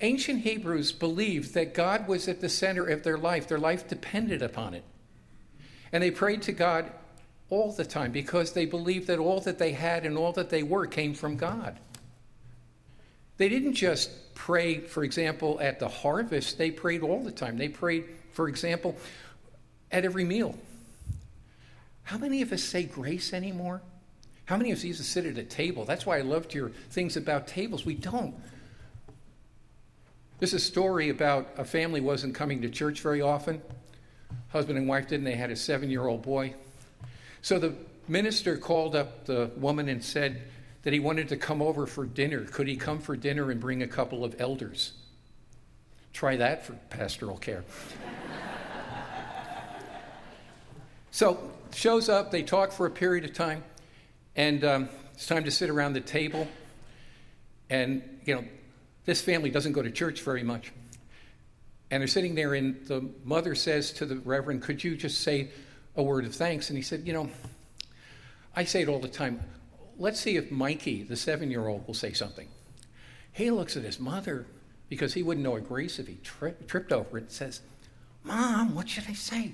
Ancient 0.00 0.40
Hebrews 0.40 0.92
believed 0.92 1.52
that 1.52 1.74
God 1.74 2.08
was 2.08 2.28
at 2.28 2.40
the 2.40 2.48
center 2.48 2.86
of 2.86 3.02
their 3.02 3.18
life, 3.18 3.46
their 3.46 3.58
life 3.58 3.86
depended 3.88 4.40
upon 4.40 4.72
it. 4.72 4.84
And 5.92 6.02
they 6.02 6.10
prayed 6.10 6.40
to 6.42 6.52
God 6.52 6.90
all 7.52 7.70
the 7.70 7.84
time 7.84 8.12
because 8.12 8.52
they 8.52 8.64
believed 8.64 9.06
that 9.08 9.18
all 9.18 9.38
that 9.38 9.58
they 9.58 9.72
had 9.72 10.06
and 10.06 10.16
all 10.16 10.32
that 10.32 10.48
they 10.48 10.62
were 10.62 10.86
came 10.86 11.12
from 11.12 11.36
God. 11.36 11.78
They 13.36 13.50
didn't 13.50 13.74
just 13.74 14.34
pray, 14.34 14.78
for 14.78 15.04
example, 15.04 15.58
at 15.60 15.78
the 15.78 15.86
harvest, 15.86 16.56
they 16.56 16.70
prayed 16.70 17.02
all 17.02 17.22
the 17.22 17.30
time. 17.30 17.58
They 17.58 17.68
prayed, 17.68 18.04
for 18.32 18.48
example, 18.48 18.96
at 19.90 20.06
every 20.06 20.24
meal. 20.24 20.56
How 22.04 22.16
many 22.16 22.40
of 22.40 22.52
us 22.52 22.64
say 22.64 22.84
grace 22.84 23.34
anymore? 23.34 23.82
How 24.46 24.56
many 24.56 24.72
of 24.72 24.82
us 24.82 24.96
sit 25.06 25.26
at 25.26 25.36
a 25.36 25.44
table? 25.44 25.84
That's 25.84 26.06
why 26.06 26.18
I 26.18 26.22
loved 26.22 26.54
your 26.54 26.70
things 26.70 27.18
about 27.18 27.46
tables. 27.46 27.84
We 27.84 27.94
don't. 27.94 28.34
This 30.40 30.54
is 30.54 30.62
a 30.62 30.64
story 30.64 31.10
about 31.10 31.50
a 31.58 31.64
family 31.64 32.00
wasn't 32.00 32.34
coming 32.34 32.62
to 32.62 32.70
church 32.70 33.02
very 33.02 33.20
often. 33.20 33.60
Husband 34.48 34.78
and 34.78 34.88
wife 34.88 35.08
didn't. 35.08 35.24
They 35.24 35.36
had 35.36 35.50
a 35.50 35.56
seven 35.56 35.90
year 35.90 36.06
old 36.06 36.22
boy. 36.22 36.54
So 37.42 37.58
the 37.58 37.74
minister 38.06 38.56
called 38.56 38.94
up 38.94 39.26
the 39.26 39.50
woman 39.56 39.88
and 39.88 40.02
said 40.02 40.42
that 40.84 40.92
he 40.92 41.00
wanted 41.00 41.28
to 41.30 41.36
come 41.36 41.60
over 41.60 41.86
for 41.86 42.06
dinner. 42.06 42.44
Could 42.44 42.68
he 42.68 42.76
come 42.76 43.00
for 43.00 43.16
dinner 43.16 43.50
and 43.50 43.60
bring 43.60 43.82
a 43.82 43.88
couple 43.88 44.24
of 44.24 44.40
elders? 44.40 44.92
Try 46.12 46.36
that 46.36 46.64
for 46.64 46.74
pastoral 46.90 47.36
care. 47.36 47.64
so 51.10 51.50
shows 51.74 52.08
up, 52.08 52.30
they 52.30 52.42
talk 52.42 52.70
for 52.70 52.86
a 52.86 52.90
period 52.90 53.24
of 53.24 53.32
time, 53.32 53.64
and 54.36 54.62
um, 54.62 54.88
it's 55.14 55.26
time 55.26 55.44
to 55.44 55.50
sit 55.50 55.68
around 55.68 55.94
the 55.94 56.00
table. 56.00 56.46
And, 57.70 58.02
you 58.24 58.36
know, 58.36 58.44
this 59.04 59.20
family 59.20 59.50
doesn't 59.50 59.72
go 59.72 59.82
to 59.82 59.90
church 59.90 60.22
very 60.22 60.44
much. 60.44 60.72
And 61.90 62.00
they're 62.00 62.08
sitting 62.08 62.36
there, 62.36 62.54
and 62.54 62.86
the 62.86 63.08
mother 63.24 63.54
says 63.54 63.92
to 63.94 64.06
the 64.06 64.16
reverend, 64.16 64.62
Could 64.62 64.84
you 64.84 64.96
just 64.96 65.22
say 65.22 65.50
a 65.96 66.02
word 66.02 66.24
of 66.24 66.34
thanks. 66.34 66.68
And 66.68 66.76
he 66.76 66.82
said, 66.82 67.06
You 67.06 67.12
know, 67.12 67.30
I 68.54 68.64
say 68.64 68.82
it 68.82 68.88
all 68.88 69.00
the 69.00 69.08
time. 69.08 69.40
Let's 69.98 70.20
see 70.20 70.36
if 70.36 70.50
Mikey, 70.50 71.04
the 71.04 71.16
seven 71.16 71.50
year 71.50 71.68
old, 71.68 71.86
will 71.86 71.94
say 71.94 72.12
something. 72.12 72.48
He 73.32 73.50
looks 73.50 73.76
at 73.76 73.82
his 73.82 73.98
mother 73.98 74.46
because 74.88 75.14
he 75.14 75.22
wouldn't 75.22 75.44
know 75.44 75.56
a 75.56 75.60
grace 75.60 75.98
if 75.98 76.06
he 76.06 76.18
tri- 76.22 76.54
tripped 76.66 76.92
over 76.92 77.18
it 77.18 77.22
and 77.22 77.30
says, 77.30 77.60
Mom, 78.24 78.74
what 78.74 78.88
should 78.88 79.04
I 79.08 79.14
say? 79.14 79.52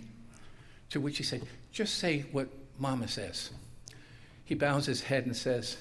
To 0.91 1.01
which 1.01 1.19
he 1.19 1.25
said, 1.25 1.43
Just 1.73 1.97
say 1.97 2.25
what 2.33 2.49
Mama 2.79 3.09
says. 3.09 3.51
He 4.45 4.55
bows 4.55 4.87
his 4.87 5.03
head 5.03 5.27
and 5.27 5.37
says, 5.37 5.77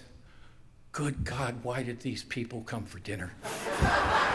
Good 0.91 1.23
God, 1.23 1.63
why 1.63 1.83
did 1.83 2.01
these 2.01 2.23
people 2.23 2.61
come 2.61 2.85
for 2.85 2.99
dinner? 2.99 3.33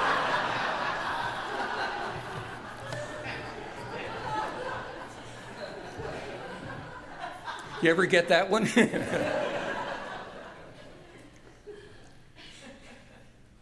You 7.83 7.91
ever 7.91 8.07
get 8.07 8.29
that 8.29 8.49
one? 8.49 8.69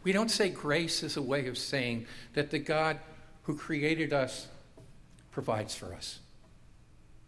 we 0.04 0.12
don't 0.12 0.30
say 0.30 0.50
grace 0.50 1.02
as 1.02 1.16
a 1.16 1.22
way 1.22 1.46
of 1.46 1.56
saying 1.56 2.04
that 2.34 2.50
the 2.50 2.58
God 2.58 2.98
who 3.44 3.56
created 3.56 4.12
us 4.12 4.46
provides 5.30 5.74
for 5.74 5.94
us. 5.94 6.18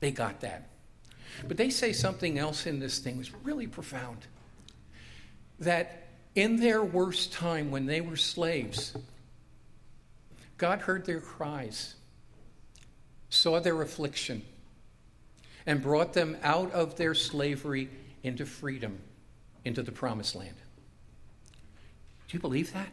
They 0.00 0.10
got 0.10 0.42
that. 0.42 0.68
But 1.48 1.56
they 1.56 1.70
say 1.70 1.94
something 1.94 2.38
else 2.38 2.66
in 2.66 2.78
this 2.78 2.98
thing 2.98 3.16
was 3.16 3.32
really 3.42 3.66
profound. 3.66 4.18
That 5.60 6.08
in 6.34 6.56
their 6.56 6.84
worst 6.84 7.32
time, 7.32 7.70
when 7.70 7.86
they 7.86 8.02
were 8.02 8.16
slaves, 8.16 8.94
God 10.58 10.82
heard 10.82 11.06
their 11.06 11.22
cries, 11.22 11.94
saw 13.30 13.60
their 13.60 13.80
affliction, 13.80 14.42
and 15.66 15.82
brought 15.82 16.12
them 16.12 16.36
out 16.42 16.72
of 16.72 16.96
their 16.96 17.14
slavery 17.14 17.88
into 18.22 18.46
freedom, 18.46 18.98
into 19.64 19.82
the 19.82 19.92
promised 19.92 20.34
land. 20.34 20.56
Do 22.28 22.36
you 22.36 22.40
believe 22.40 22.72
that? 22.72 22.88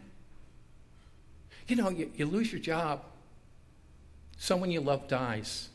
You 1.68 1.76
know, 1.76 1.90
you, 1.90 2.12
you 2.16 2.26
lose 2.26 2.52
your 2.52 2.62
job, 2.62 3.04
someone 4.38 4.72
you 4.72 4.82
love 4.82 5.08
dies, 5.08 5.70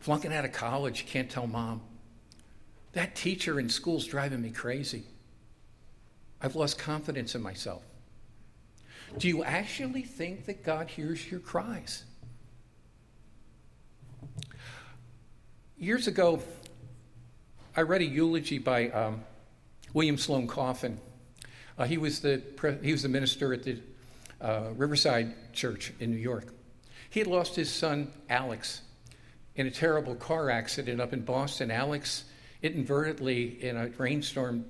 flunking 0.00 0.32
out 0.32 0.44
of 0.44 0.52
college, 0.52 1.06
can't 1.06 1.28
tell 1.28 1.46
mom. 1.46 1.80
That 2.92 3.16
teacher 3.16 3.58
in 3.60 3.68
school's 3.68 4.06
driving 4.06 4.40
me 4.40 4.50
crazy. 4.50 5.02
I've 6.40 6.54
lost 6.54 6.78
confidence 6.78 7.34
in 7.34 7.42
myself. 7.42 7.82
Do 9.18 9.28
you 9.28 9.44
actually 9.44 10.02
think 10.02 10.46
that 10.46 10.64
God 10.64 10.88
hears 10.88 11.30
your 11.30 11.40
cries? 11.40 12.04
Years 15.78 16.06
ago, 16.06 16.42
I 17.76 17.82
read 17.82 18.00
a 18.00 18.06
eulogy 18.06 18.56
by 18.56 18.88
um, 18.88 19.22
William 19.92 20.16
Sloane 20.16 20.46
Coffin. 20.46 20.98
Uh, 21.76 21.84
he, 21.84 21.98
was 21.98 22.20
the 22.20 22.38
pre- 22.38 22.78
he 22.82 22.92
was 22.92 23.02
the 23.02 23.10
minister 23.10 23.52
at 23.52 23.62
the 23.62 23.78
uh, 24.40 24.70
Riverside 24.74 25.34
Church 25.52 25.92
in 26.00 26.10
New 26.10 26.16
York. 26.16 26.54
He 27.10 27.20
had 27.20 27.26
lost 27.26 27.56
his 27.56 27.70
son, 27.70 28.10
Alex, 28.30 28.80
in 29.54 29.66
a 29.66 29.70
terrible 29.70 30.14
car 30.14 30.48
accident 30.48 30.98
up 30.98 31.12
in 31.12 31.20
Boston. 31.20 31.70
Alex 31.70 32.24
inadvertently, 32.62 33.62
in 33.62 33.76
a 33.76 33.88
rainstorm, 33.98 34.64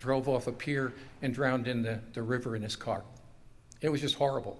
drove 0.00 0.26
off 0.26 0.46
a 0.46 0.52
pier 0.52 0.94
and 1.20 1.34
drowned 1.34 1.68
in 1.68 1.82
the, 1.82 2.00
the 2.14 2.22
river 2.22 2.56
in 2.56 2.62
his 2.62 2.76
car. 2.76 3.04
It 3.82 3.90
was 3.90 4.00
just 4.00 4.14
horrible. 4.14 4.58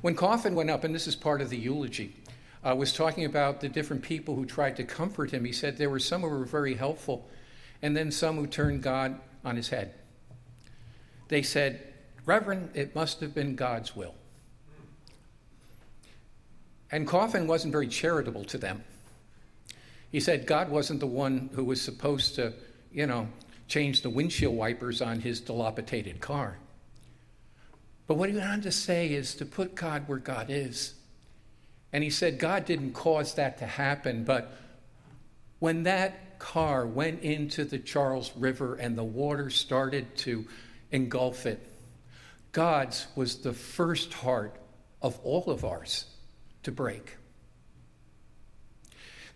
When 0.00 0.16
Coffin 0.16 0.56
went 0.56 0.70
up, 0.70 0.82
and 0.82 0.92
this 0.92 1.06
is 1.06 1.14
part 1.14 1.40
of 1.40 1.50
the 1.50 1.56
eulogy, 1.56 2.16
uh, 2.64 2.74
was 2.74 2.92
talking 2.92 3.24
about 3.24 3.60
the 3.60 3.68
different 3.68 4.02
people 4.02 4.34
who 4.34 4.44
tried 4.44 4.76
to 4.76 4.84
comfort 4.84 5.30
him. 5.30 5.44
He 5.44 5.52
said 5.52 5.76
there 5.76 5.90
were 5.90 5.98
some 5.98 6.22
who 6.22 6.28
were 6.28 6.44
very 6.44 6.74
helpful, 6.74 7.28
and 7.82 7.96
then 7.96 8.10
some 8.10 8.36
who 8.36 8.46
turned 8.46 8.82
God 8.82 9.20
on 9.44 9.56
his 9.56 9.68
head. 9.68 9.94
They 11.28 11.42
said, 11.42 11.94
Reverend, 12.26 12.70
it 12.74 12.94
must 12.94 13.20
have 13.20 13.34
been 13.34 13.54
God's 13.54 13.94
will. 13.94 14.14
And 16.90 17.06
Coffin 17.06 17.46
wasn't 17.46 17.72
very 17.72 17.86
charitable 17.86 18.44
to 18.44 18.58
them. 18.58 18.82
He 20.10 20.20
said 20.20 20.46
God 20.46 20.70
wasn't 20.70 21.00
the 21.00 21.06
one 21.06 21.50
who 21.54 21.64
was 21.64 21.80
supposed 21.80 22.34
to, 22.36 22.54
you 22.90 23.06
know, 23.06 23.28
change 23.68 24.00
the 24.00 24.10
windshield 24.10 24.56
wipers 24.56 25.02
on 25.02 25.20
his 25.20 25.40
dilapidated 25.40 26.20
car. 26.20 26.56
But 28.06 28.14
what 28.14 28.30
he 28.30 28.34
went 28.34 28.48
on 28.48 28.60
to 28.62 28.72
say 28.72 29.08
is 29.08 29.34
to 29.34 29.44
put 29.44 29.74
God 29.74 30.08
where 30.08 30.18
God 30.18 30.46
is 30.48 30.94
and 31.92 32.04
he 32.04 32.10
said 32.10 32.38
God 32.38 32.64
didn't 32.64 32.92
cause 32.92 33.34
that 33.34 33.58
to 33.58 33.66
happen, 33.66 34.24
but 34.24 34.52
when 35.58 35.84
that 35.84 36.38
car 36.38 36.86
went 36.86 37.22
into 37.22 37.64
the 37.64 37.78
Charles 37.78 38.30
River 38.36 38.74
and 38.76 38.96
the 38.96 39.04
water 39.04 39.50
started 39.50 40.16
to 40.18 40.46
engulf 40.90 41.46
it, 41.46 41.64
God's 42.52 43.06
was 43.14 43.38
the 43.38 43.52
first 43.52 44.14
heart 44.14 44.56
of 45.02 45.18
all 45.22 45.44
of 45.50 45.64
ours 45.64 46.06
to 46.62 46.72
break. 46.72 47.16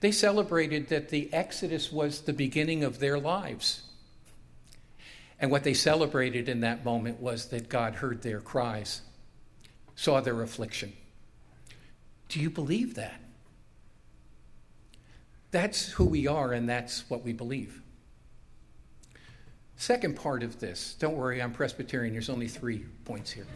They 0.00 0.12
celebrated 0.12 0.88
that 0.88 1.10
the 1.10 1.32
Exodus 1.32 1.92
was 1.92 2.22
the 2.22 2.32
beginning 2.32 2.82
of 2.82 2.98
their 2.98 3.18
lives. 3.18 3.82
And 5.38 5.50
what 5.50 5.62
they 5.64 5.74
celebrated 5.74 6.48
in 6.48 6.60
that 6.60 6.84
moment 6.84 7.20
was 7.20 7.46
that 7.46 7.68
God 7.68 7.96
heard 7.96 8.22
their 8.22 8.40
cries, 8.40 9.02
saw 9.94 10.20
their 10.20 10.42
affliction, 10.42 10.92
do 12.32 12.40
you 12.40 12.48
believe 12.48 12.94
that? 12.94 13.20
That's 15.50 15.90
who 15.92 16.06
we 16.06 16.26
are, 16.26 16.54
and 16.54 16.66
that's 16.66 17.04
what 17.10 17.22
we 17.22 17.34
believe. 17.34 17.82
Second 19.76 20.16
part 20.16 20.42
of 20.42 20.58
this, 20.58 20.96
don't 20.98 21.14
worry, 21.14 21.42
I'm 21.42 21.52
Presbyterian, 21.52 22.14
there's 22.14 22.30
only 22.30 22.48
three 22.48 22.86
points 23.04 23.30
here. 23.30 23.46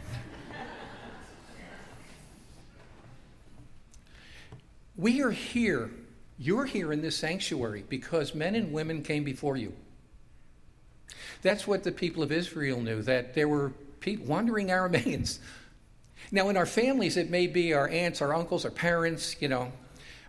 we 4.95 5.23
are 5.23 5.31
here, 5.31 5.89
you're 6.37 6.65
here 6.65 6.93
in 6.93 7.01
this 7.01 7.17
sanctuary 7.17 7.83
because 7.89 8.35
men 8.35 8.53
and 8.53 8.71
women 8.71 9.01
came 9.01 9.23
before 9.23 9.57
you. 9.57 9.73
That's 11.41 11.65
what 11.65 11.83
the 11.83 11.91
people 11.91 12.21
of 12.21 12.31
Israel 12.31 12.79
knew, 12.79 13.01
that 13.01 13.33
there 13.33 13.47
were 13.47 13.73
wandering 14.23 14.67
Arameans 14.67 15.39
now, 16.31 16.49
in 16.49 16.57
our 16.57 16.65
families, 16.65 17.15
it 17.15 17.29
may 17.29 17.47
be 17.47 17.73
our 17.73 17.87
aunts, 17.87 18.21
our 18.21 18.33
uncles, 18.33 18.65
our 18.65 18.71
parents, 18.71 19.35
you 19.41 19.47
know, 19.47 19.71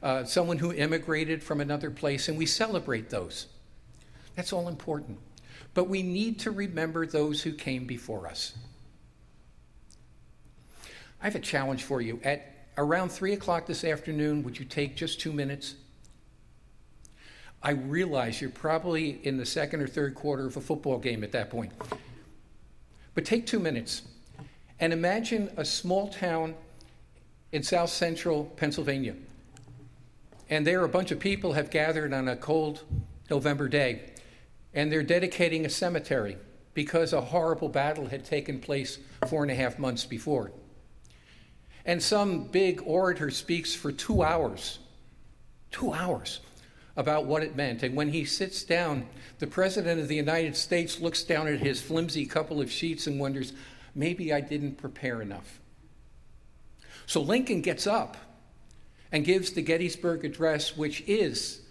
uh, 0.02 0.24
someone 0.24 0.58
who 0.58 0.72
immigrated 0.72 1.42
from 1.42 1.60
another 1.60 1.90
place, 1.90 2.28
and 2.28 2.38
we 2.38 2.46
celebrate 2.46 3.10
those. 3.10 3.46
That's 4.36 4.52
all 4.52 4.68
important. 4.68 5.18
But 5.74 5.88
we 5.88 6.02
need 6.04 6.38
to 6.40 6.52
remember 6.52 7.04
those 7.04 7.42
who 7.42 7.52
came 7.52 7.84
before 7.84 8.28
us. 8.28 8.54
I 11.20 11.24
have 11.24 11.34
a 11.34 11.40
challenge 11.40 11.82
for 11.82 12.00
you. 12.00 12.20
At 12.22 12.68
around 12.76 13.10
3 13.10 13.32
o'clock 13.32 13.66
this 13.66 13.82
afternoon, 13.82 14.44
would 14.44 14.56
you 14.56 14.64
take 14.64 14.94
just 14.94 15.20
two 15.20 15.32
minutes? 15.32 15.74
I 17.60 17.72
realize 17.72 18.40
you're 18.40 18.50
probably 18.50 19.18
in 19.24 19.36
the 19.36 19.46
second 19.46 19.80
or 19.80 19.88
third 19.88 20.14
quarter 20.14 20.46
of 20.46 20.56
a 20.56 20.60
football 20.60 20.98
game 20.98 21.24
at 21.24 21.32
that 21.32 21.50
point. 21.50 21.72
But 23.14 23.24
take 23.24 23.46
two 23.46 23.58
minutes 23.58 24.02
and 24.80 24.92
imagine 24.92 25.50
a 25.56 25.64
small 25.64 26.08
town 26.08 26.54
in 27.52 27.62
south 27.62 27.90
central 27.90 28.44
Pennsylvania. 28.56 29.14
And 30.50 30.66
there, 30.66 30.84
a 30.84 30.88
bunch 30.88 31.10
of 31.10 31.18
people 31.18 31.52
have 31.52 31.70
gathered 31.70 32.12
on 32.12 32.28
a 32.28 32.36
cold 32.36 32.84
November 33.30 33.68
day, 33.68 34.12
and 34.72 34.90
they're 34.90 35.02
dedicating 35.02 35.66
a 35.66 35.70
cemetery 35.70 36.36
because 36.74 37.12
a 37.12 37.20
horrible 37.20 37.68
battle 37.68 38.06
had 38.06 38.24
taken 38.24 38.60
place 38.60 38.98
four 39.26 39.42
and 39.42 39.50
a 39.50 39.54
half 39.54 39.78
months 39.78 40.04
before. 40.04 40.52
And 41.84 42.02
some 42.02 42.44
big 42.44 42.82
orator 42.84 43.30
speaks 43.30 43.74
for 43.74 43.90
two 43.90 44.22
hours, 44.22 44.78
two 45.70 45.92
hours, 45.92 46.40
about 46.96 47.26
what 47.26 47.42
it 47.42 47.56
meant. 47.56 47.82
And 47.82 47.94
when 47.94 48.10
he 48.10 48.24
sits 48.24 48.62
down, 48.62 49.06
the 49.38 49.46
President 49.46 50.00
of 50.00 50.08
the 50.08 50.16
United 50.16 50.56
States 50.56 51.00
looks 51.00 51.22
down 51.22 51.46
at 51.46 51.60
his 51.60 51.80
flimsy 51.80 52.26
couple 52.26 52.60
of 52.60 52.70
sheets 52.70 53.06
and 53.06 53.20
wonders, 53.20 53.52
maybe 53.98 54.32
I 54.32 54.40
didn't 54.40 54.76
prepare 54.76 55.20
enough. 55.20 55.60
So 57.06 57.20
Lincoln 57.20 57.60
gets 57.60 57.86
up 57.86 58.16
and 59.10 59.24
gives 59.24 59.52
the 59.52 59.62
Gettysburg 59.62 60.24
Address, 60.24 60.76
which 60.76 61.02
is 61.06 61.62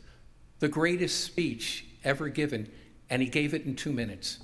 the 0.60 0.68
greatest 0.68 1.24
speech 1.24 1.86
ever 2.04 2.30
given, 2.30 2.70
and 3.10 3.22
he 3.22 3.30
gave 3.30 3.54
it 3.54 3.66
in 3.66 3.76
two 3.76 3.94
minutes 3.94 4.40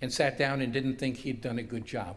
and 0.00 0.12
sat 0.12 0.36
down 0.36 0.60
and 0.60 0.72
didn't 0.72 0.98
think 0.98 1.18
he'd 1.18 1.40
done 1.40 1.58
a 1.58 1.62
good 1.62 1.86
job. 1.86 2.16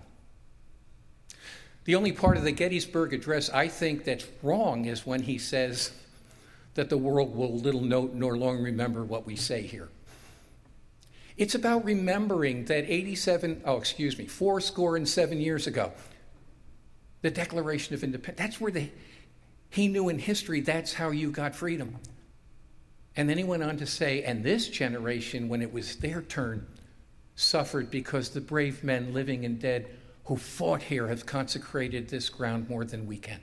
The 1.86 1.96
only 1.96 2.12
part 2.12 2.38
of 2.38 2.44
the 2.44 2.52
Gettysburg 2.52 3.14
Address 3.14 3.50
I 3.50 3.68
think 3.68 4.04
that's 4.04 4.28
wrong 4.42 4.86
is 4.86 5.06
when 5.06 5.22
he 5.22 5.38
says 5.38 5.92
that 6.74 6.90
the 6.90 6.98
world 6.98 7.36
will 7.36 7.58
little 7.58 7.82
note 7.82 8.14
nor 8.14 8.38
long 8.38 8.62
remember 8.62 9.04
what 9.04 9.26
we 9.26 9.36
say 9.36 9.62
here. 9.62 9.90
It's 11.38 11.54
about 11.54 11.86
remembering 11.86 12.66
that 12.66 12.86
87, 12.88 13.62
oh, 13.66 13.78
excuse 13.78 14.18
me, 14.18 14.26
four 14.26 14.60
score 14.60 14.96
and 14.96 15.08
seven 15.08 15.40
years 15.40 15.68
ago, 15.68 15.92
the 17.22 17.30
Declaration 17.30 17.94
of 17.94 18.04
Independence, 18.04 18.40
that's 18.40 18.60
where 18.62 18.72
the, 18.72 18.90
he 19.70 19.88
knew 19.88 20.10
in 20.10 20.18
history 20.18 20.62
that's 20.62 20.94
how 20.94 21.12
you 21.12 21.32
got 21.32 21.56
freedom. 21.56 21.96
And 23.16 23.30
then 23.30 23.38
he 23.38 23.44
went 23.44 23.64
on 23.64 23.78
to 23.78 23.86
say, 23.86 24.24
and 24.24 24.44
this 24.44 24.68
generation, 24.68 25.48
when 25.48 25.62
it 25.62 25.72
was 25.72 25.98
their 25.98 26.22
turn, 26.24 26.66
suffered 27.36 27.92
because 27.92 28.30
the 28.30 28.42
brave 28.42 28.84
men 28.84 29.14
living 29.14 29.46
and 29.46 29.60
dead 29.60 29.88
who 30.26 30.38
fought 30.38 30.82
here 30.82 31.08
have 31.08 31.26
consecrated 31.26 32.10
this 32.10 32.30
ground 32.30 32.70
more 32.70 32.84
than 32.84 33.08
we 33.08 33.18
can. 33.18 33.40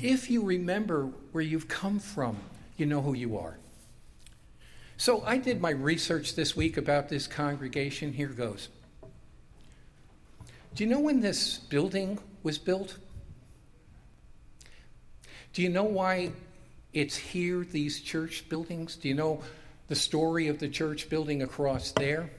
If 0.00 0.30
you 0.30 0.44
remember 0.44 1.06
where 1.32 1.42
you've 1.42 1.68
come 1.68 1.98
from, 1.98 2.36
you 2.76 2.84
know 2.84 3.00
who 3.00 3.14
you 3.14 3.38
are. 3.38 3.58
So 4.98 5.22
I 5.24 5.36
did 5.36 5.60
my 5.60 5.70
research 5.70 6.34
this 6.34 6.56
week 6.56 6.76
about 6.76 7.08
this 7.08 7.26
congregation. 7.26 8.12
Here 8.12 8.28
goes. 8.28 8.68
Do 10.74 10.84
you 10.84 10.90
know 10.90 11.00
when 11.00 11.20
this 11.20 11.58
building 11.58 12.18
was 12.42 12.58
built? 12.58 12.96
Do 15.52 15.62
you 15.62 15.68
know 15.68 15.84
why 15.84 16.32
it's 16.92 17.16
here, 17.16 17.64
these 17.64 18.00
church 18.00 18.48
buildings? 18.48 18.96
Do 18.96 19.08
you 19.08 19.14
know 19.14 19.42
the 19.88 19.94
story 19.94 20.48
of 20.48 20.58
the 20.58 20.68
church 20.68 21.08
building 21.08 21.42
across 21.42 21.92
there? 21.92 22.30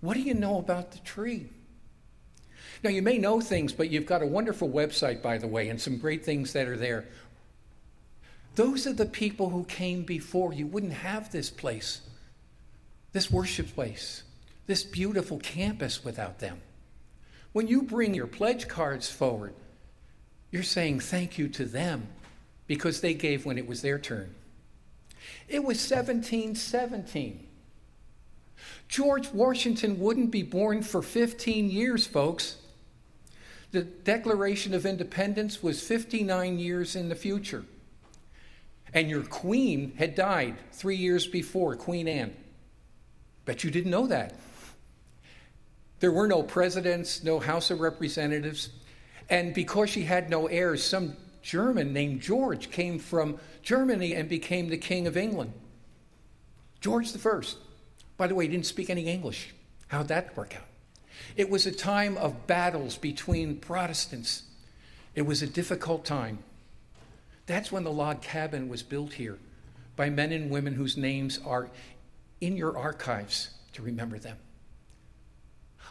What 0.00 0.14
do 0.14 0.20
you 0.20 0.34
know 0.34 0.58
about 0.58 0.92
the 0.92 0.98
tree? 0.98 1.48
Now, 2.82 2.90
you 2.90 3.02
may 3.02 3.18
know 3.18 3.40
things, 3.40 3.72
but 3.72 3.90
you've 3.90 4.06
got 4.06 4.22
a 4.22 4.26
wonderful 4.26 4.68
website, 4.68 5.22
by 5.22 5.38
the 5.38 5.46
way, 5.46 5.68
and 5.68 5.80
some 5.80 5.98
great 5.98 6.24
things 6.24 6.52
that 6.54 6.66
are 6.66 6.76
there. 6.76 7.04
Those 8.54 8.86
are 8.86 8.92
the 8.92 9.06
people 9.06 9.50
who 9.50 9.64
came 9.64 10.02
before. 10.02 10.52
You 10.52 10.66
wouldn't 10.66 10.92
have 10.92 11.32
this 11.32 11.50
place, 11.50 12.02
this 13.12 13.30
worship 13.30 13.74
place, 13.74 14.22
this 14.66 14.84
beautiful 14.84 15.38
campus 15.38 16.04
without 16.04 16.38
them. 16.38 16.60
When 17.52 17.66
you 17.66 17.82
bring 17.82 18.14
your 18.14 18.26
pledge 18.26 18.68
cards 18.68 19.10
forward, 19.10 19.54
you're 20.50 20.62
saying 20.62 21.00
thank 21.00 21.38
you 21.38 21.48
to 21.48 21.64
them 21.64 22.08
because 22.66 23.00
they 23.00 23.14
gave 23.14 23.44
when 23.44 23.58
it 23.58 23.66
was 23.66 23.82
their 23.82 23.98
turn. 23.98 24.34
It 25.48 25.60
was 25.60 25.78
1717. 25.90 27.46
George 28.88 29.30
Washington 29.32 29.98
wouldn't 29.98 30.30
be 30.30 30.42
born 30.42 30.82
for 30.82 31.02
15 31.02 31.70
years, 31.70 32.06
folks. 32.06 32.56
The 33.70 33.82
Declaration 33.82 34.74
of 34.74 34.84
Independence 34.84 35.62
was 35.62 35.82
59 35.82 36.58
years 36.58 36.94
in 36.94 37.08
the 37.08 37.14
future. 37.14 37.64
And 38.94 39.08
your 39.08 39.22
queen 39.22 39.94
had 39.96 40.14
died 40.14 40.56
three 40.72 40.96
years 40.96 41.26
before, 41.26 41.76
Queen 41.76 42.06
Anne. 42.06 42.36
Bet 43.44 43.64
you 43.64 43.70
didn't 43.70 43.90
know 43.90 44.06
that. 44.06 44.34
There 46.00 46.12
were 46.12 46.26
no 46.26 46.42
presidents, 46.42 47.22
no 47.22 47.38
House 47.38 47.70
of 47.70 47.80
Representatives. 47.80 48.70
And 49.30 49.54
because 49.54 49.88
she 49.88 50.02
had 50.02 50.28
no 50.28 50.46
heirs, 50.46 50.84
some 50.84 51.16
German 51.42 51.92
named 51.92 52.20
George 52.20 52.70
came 52.70 52.98
from 52.98 53.38
Germany 53.62 54.14
and 54.14 54.28
became 54.28 54.68
the 54.68 54.76
King 54.76 55.06
of 55.06 55.16
England. 55.16 55.52
George 56.80 57.08
I. 57.14 57.40
By 58.16 58.26
the 58.26 58.34
way, 58.34 58.44
he 58.44 58.50
didn't 58.50 58.66
speak 58.66 58.90
any 58.90 59.08
English. 59.08 59.54
How'd 59.88 60.08
that 60.08 60.36
work 60.36 60.56
out? 60.56 60.66
It 61.36 61.48
was 61.48 61.66
a 61.66 61.72
time 61.72 62.16
of 62.18 62.46
battles 62.46 62.96
between 62.96 63.56
Protestants. 63.56 64.42
It 65.14 65.22
was 65.22 65.42
a 65.42 65.46
difficult 65.46 66.04
time. 66.04 66.40
That's 67.46 67.72
when 67.72 67.84
the 67.84 67.92
log 67.92 68.22
cabin 68.22 68.68
was 68.68 68.82
built 68.82 69.14
here 69.14 69.38
by 69.96 70.10
men 70.10 70.32
and 70.32 70.50
women 70.50 70.74
whose 70.74 70.96
names 70.96 71.38
are 71.44 71.70
in 72.40 72.56
your 72.56 72.76
archives 72.76 73.50
to 73.72 73.82
remember 73.82 74.18
them. 74.18 74.36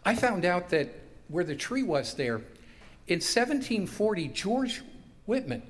I 0.04 0.16
found 0.16 0.46
out 0.46 0.70
that 0.70 0.90
where 1.28 1.44
the 1.44 1.56
tree 1.56 1.84
was 1.84 2.16
there, 2.16 2.42
in 3.08 3.18
1740, 3.18 4.28
George 4.30 4.82
Whitefield, 5.26 5.62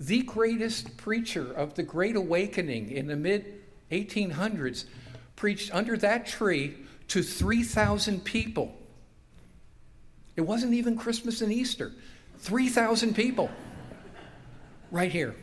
the 0.00 0.22
greatest 0.22 0.96
preacher 0.96 1.52
of 1.52 1.74
the 1.74 1.82
Great 1.82 2.16
Awakening 2.16 2.90
in 2.90 3.06
the 3.06 3.16
mid 3.16 3.62
1800s, 3.90 4.84
preached 5.36 5.74
under 5.74 5.96
that 5.96 6.26
tree 6.26 6.76
to 7.08 7.22
3,000 7.22 8.24
people. 8.24 8.76
It 10.36 10.42
wasn't 10.42 10.74
even 10.74 10.96
Christmas 10.96 11.40
and 11.40 11.52
Easter. 11.52 11.92
3,000 12.38 13.14
people 13.14 13.50
right 14.90 15.10
here. 15.10 15.34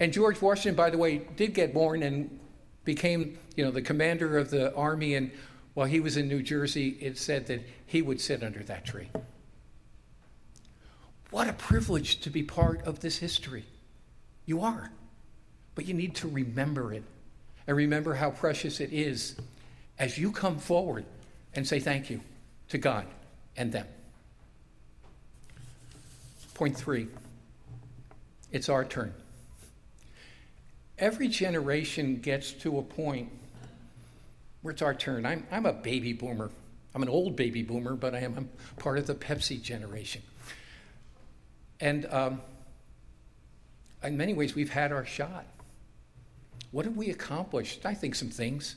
And 0.00 0.12
George 0.12 0.40
Washington, 0.40 0.74
by 0.74 0.90
the 0.90 0.98
way, 0.98 1.18
did 1.36 1.54
get 1.54 1.72
born 1.72 2.02
and 2.02 2.38
became, 2.84 3.38
you 3.56 3.64
know, 3.64 3.70
the 3.70 3.82
commander 3.82 4.38
of 4.38 4.50
the 4.50 4.74
army. 4.74 5.14
And 5.14 5.30
while 5.74 5.86
he 5.86 6.00
was 6.00 6.16
in 6.16 6.28
New 6.28 6.42
Jersey, 6.42 6.96
it 7.00 7.18
said 7.18 7.46
that 7.46 7.60
he 7.86 8.02
would 8.02 8.20
sit 8.20 8.42
under 8.42 8.62
that 8.64 8.84
tree. 8.84 9.08
What 11.30 11.48
a 11.48 11.52
privilege 11.54 12.20
to 12.20 12.30
be 12.30 12.42
part 12.42 12.82
of 12.82 13.00
this 13.00 13.18
history. 13.18 13.64
You 14.44 14.60
are. 14.60 14.90
But 15.74 15.86
you 15.86 15.94
need 15.94 16.14
to 16.16 16.28
remember 16.28 16.92
it 16.92 17.04
and 17.66 17.76
remember 17.76 18.14
how 18.14 18.30
precious 18.30 18.80
it 18.80 18.92
is 18.92 19.36
as 19.98 20.18
you 20.18 20.32
come 20.32 20.58
forward 20.58 21.04
and 21.54 21.66
say 21.66 21.80
thank 21.80 22.10
you 22.10 22.20
to 22.68 22.78
God 22.78 23.06
and 23.56 23.72
them. 23.72 23.86
Point 26.54 26.76
three 26.76 27.08
it's 28.52 28.68
our 28.68 28.84
turn. 28.84 29.12
Every 30.98 31.28
generation 31.28 32.16
gets 32.16 32.52
to 32.52 32.78
a 32.78 32.82
point 32.82 33.30
where 34.60 34.72
it's 34.72 34.82
our 34.82 34.94
turn. 34.94 35.26
I'm, 35.26 35.46
I'm 35.50 35.66
a 35.66 35.72
baby 35.72 36.12
boomer. 36.12 36.50
I'm 36.94 37.02
an 37.02 37.08
old 37.08 37.34
baby 37.34 37.62
boomer, 37.62 37.94
but 37.94 38.14
I 38.14 38.20
am 38.20 38.34
I'm 38.36 38.50
part 38.76 38.98
of 38.98 39.06
the 39.06 39.14
Pepsi 39.14 39.60
generation. 39.60 40.22
And 41.80 42.06
um, 42.06 42.40
in 44.04 44.16
many 44.16 44.34
ways, 44.34 44.54
we've 44.54 44.70
had 44.70 44.92
our 44.92 45.04
shot. 45.04 45.46
What 46.70 46.84
have 46.84 46.96
we 46.96 47.10
accomplished? 47.10 47.84
I 47.84 47.94
think 47.94 48.14
some 48.14 48.30
things. 48.30 48.76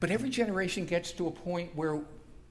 But 0.00 0.10
every 0.10 0.30
generation 0.30 0.86
gets 0.86 1.12
to 1.12 1.26
a 1.26 1.30
point 1.30 1.74
where 1.74 2.00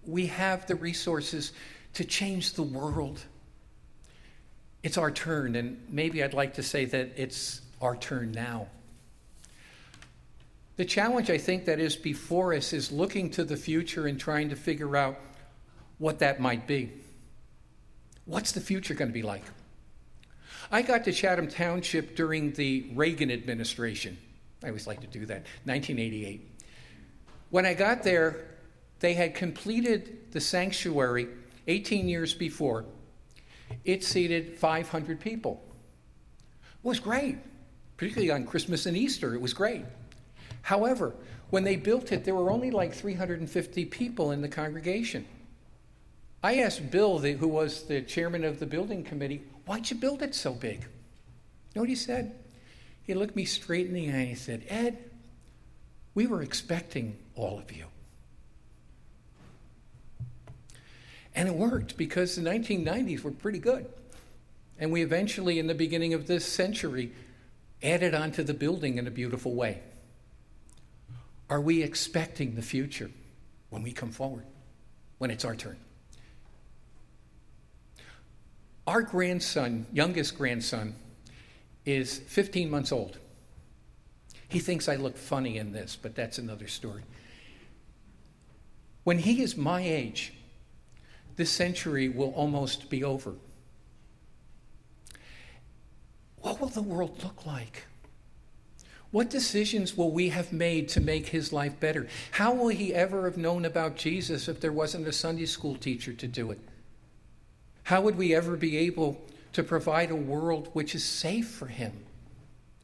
we 0.05 0.27
have 0.27 0.65
the 0.67 0.75
resources 0.75 1.51
to 1.93 2.03
change 2.03 2.53
the 2.53 2.63
world 2.63 3.21
it's 4.85 4.99
our 4.99 5.09
turn, 5.09 5.55
and 5.55 5.83
maybe 5.89 6.23
I'd 6.23 6.35
like 6.35 6.53
to 6.53 6.63
say 6.63 6.85
that 6.85 7.13
it's 7.17 7.61
our 7.81 7.95
turn 7.95 8.31
now. 8.31 8.67
The 10.77 10.85
challenge 10.85 11.31
I 11.31 11.39
think 11.39 11.65
that 11.65 11.79
is 11.79 11.95
before 11.95 12.53
us 12.53 12.71
is 12.71 12.91
looking 12.91 13.31
to 13.31 13.43
the 13.43 13.57
future 13.57 14.05
and 14.05 14.19
trying 14.19 14.49
to 14.49 14.55
figure 14.55 14.95
out 14.95 15.19
what 15.97 16.19
that 16.19 16.39
might 16.39 16.67
be. 16.67 16.91
What's 18.25 18.51
the 18.51 18.61
future 18.61 18.93
going 18.93 19.07
to 19.07 19.13
be 19.13 19.23
like? 19.23 19.41
I 20.71 20.83
got 20.83 21.03
to 21.05 21.11
Chatham 21.11 21.47
Township 21.47 22.15
during 22.15 22.51
the 22.51 22.85
Reagan 22.93 23.31
administration. 23.31 24.15
I 24.63 24.67
always 24.67 24.85
like 24.85 25.01
to 25.01 25.07
do 25.07 25.25
that, 25.25 25.45
1988. 25.63 26.47
When 27.49 27.65
I 27.65 27.73
got 27.73 28.03
there, 28.03 28.51
they 28.99 29.15
had 29.15 29.33
completed 29.33 30.31
the 30.31 30.41
sanctuary 30.41 31.27
18 31.67 32.07
years 32.07 32.35
before. 32.35 32.85
It 33.83 34.03
seated 34.03 34.57
500 34.57 35.19
people. 35.19 35.63
It 36.83 36.87
was 36.87 36.99
great, 36.99 37.37
particularly 37.97 38.31
on 38.31 38.45
Christmas 38.45 38.85
and 38.85 38.97
Easter. 38.97 39.33
It 39.33 39.41
was 39.41 39.53
great. 39.53 39.85
However, 40.61 41.13
when 41.49 41.63
they 41.63 41.75
built 41.75 42.11
it, 42.11 42.25
there 42.25 42.35
were 42.35 42.49
only 42.49 42.71
like 42.71 42.93
350 42.93 43.85
people 43.85 44.31
in 44.31 44.41
the 44.41 44.47
congregation. 44.47 45.25
I 46.43 46.57
asked 46.57 46.91
Bill, 46.91 47.19
the, 47.19 47.33
who 47.33 47.47
was 47.47 47.83
the 47.83 48.01
chairman 48.01 48.43
of 48.43 48.59
the 48.59 48.65
building 48.65 49.03
committee, 49.03 49.43
why'd 49.65 49.89
you 49.89 49.97
build 49.97 50.21
it 50.21 50.35
so 50.35 50.53
big? 50.53 50.81
You 50.81 50.87
know 51.75 51.81
what 51.81 51.89
he 51.89 51.95
said? 51.95 52.35
He 53.03 53.13
looked 53.13 53.35
me 53.35 53.45
straight 53.45 53.87
in 53.87 53.93
the 53.93 54.09
eye 54.09 54.13
and 54.13 54.27
he 54.29 54.35
said, 54.35 54.63
Ed, 54.69 54.97
we 56.13 56.27
were 56.27 56.41
expecting 56.41 57.17
all 57.35 57.59
of 57.59 57.71
you. 57.71 57.85
And 61.35 61.49
it 61.49 61.55
worked 61.55 61.97
because 61.97 62.35
the 62.35 62.41
1990s 62.41 63.21
were 63.21 63.31
pretty 63.31 63.59
good. 63.59 63.87
And 64.79 64.91
we 64.91 65.01
eventually, 65.01 65.59
in 65.59 65.67
the 65.67 65.75
beginning 65.75 66.13
of 66.13 66.27
this 66.27 66.45
century, 66.45 67.11
added 67.83 68.15
onto 68.15 68.43
the 68.43 68.53
building 68.53 68.97
in 68.97 69.07
a 69.07 69.11
beautiful 69.11 69.53
way. 69.53 69.81
Are 71.49 71.61
we 71.61 71.83
expecting 71.83 72.55
the 72.55 72.61
future 72.61 73.11
when 73.69 73.83
we 73.83 73.91
come 73.91 74.11
forward, 74.11 74.45
when 75.17 75.29
it's 75.29 75.45
our 75.45 75.55
turn? 75.55 75.77
Our 78.87 79.01
grandson, 79.01 79.85
youngest 79.91 80.37
grandson, 80.37 80.95
is 81.85 82.19
15 82.19 82.69
months 82.69 82.91
old. 82.91 83.17
He 84.47 84.59
thinks 84.59 84.87
I 84.87 84.95
look 84.95 85.17
funny 85.17 85.57
in 85.57 85.71
this, 85.71 85.97
but 85.99 86.15
that's 86.15 86.37
another 86.37 86.67
story. 86.67 87.03
When 89.03 89.19
he 89.19 89.41
is 89.41 89.57
my 89.57 89.81
age, 89.81 90.33
this 91.35 91.51
century 91.51 92.09
will 92.09 92.31
almost 92.31 92.89
be 92.89 93.03
over. 93.03 93.35
What 96.37 96.61
will 96.61 96.67
the 96.67 96.81
world 96.81 97.23
look 97.23 97.45
like? 97.45 97.85
What 99.11 99.29
decisions 99.29 99.95
will 99.95 100.11
we 100.11 100.29
have 100.29 100.51
made 100.51 100.89
to 100.89 101.01
make 101.01 101.27
his 101.27 101.53
life 101.53 101.79
better? 101.79 102.07
How 102.31 102.53
will 102.53 102.67
he 102.67 102.93
ever 102.93 103.25
have 103.25 103.37
known 103.37 103.65
about 103.65 103.95
Jesus 103.95 104.47
if 104.47 104.59
there 104.59 104.73
wasn't 104.73 105.07
a 105.07 105.13
Sunday 105.13 105.45
school 105.45 105.75
teacher 105.75 106.13
to 106.13 106.27
do 106.27 106.51
it? 106.51 106.59
How 107.83 108.01
would 108.01 108.17
we 108.17 108.35
ever 108.35 108.57
be 108.57 108.77
able 108.77 109.21
to 109.53 109.63
provide 109.63 110.11
a 110.11 110.15
world 110.15 110.69
which 110.73 110.95
is 110.95 111.03
safe 111.03 111.47
for 111.47 111.67
him? 111.67 111.93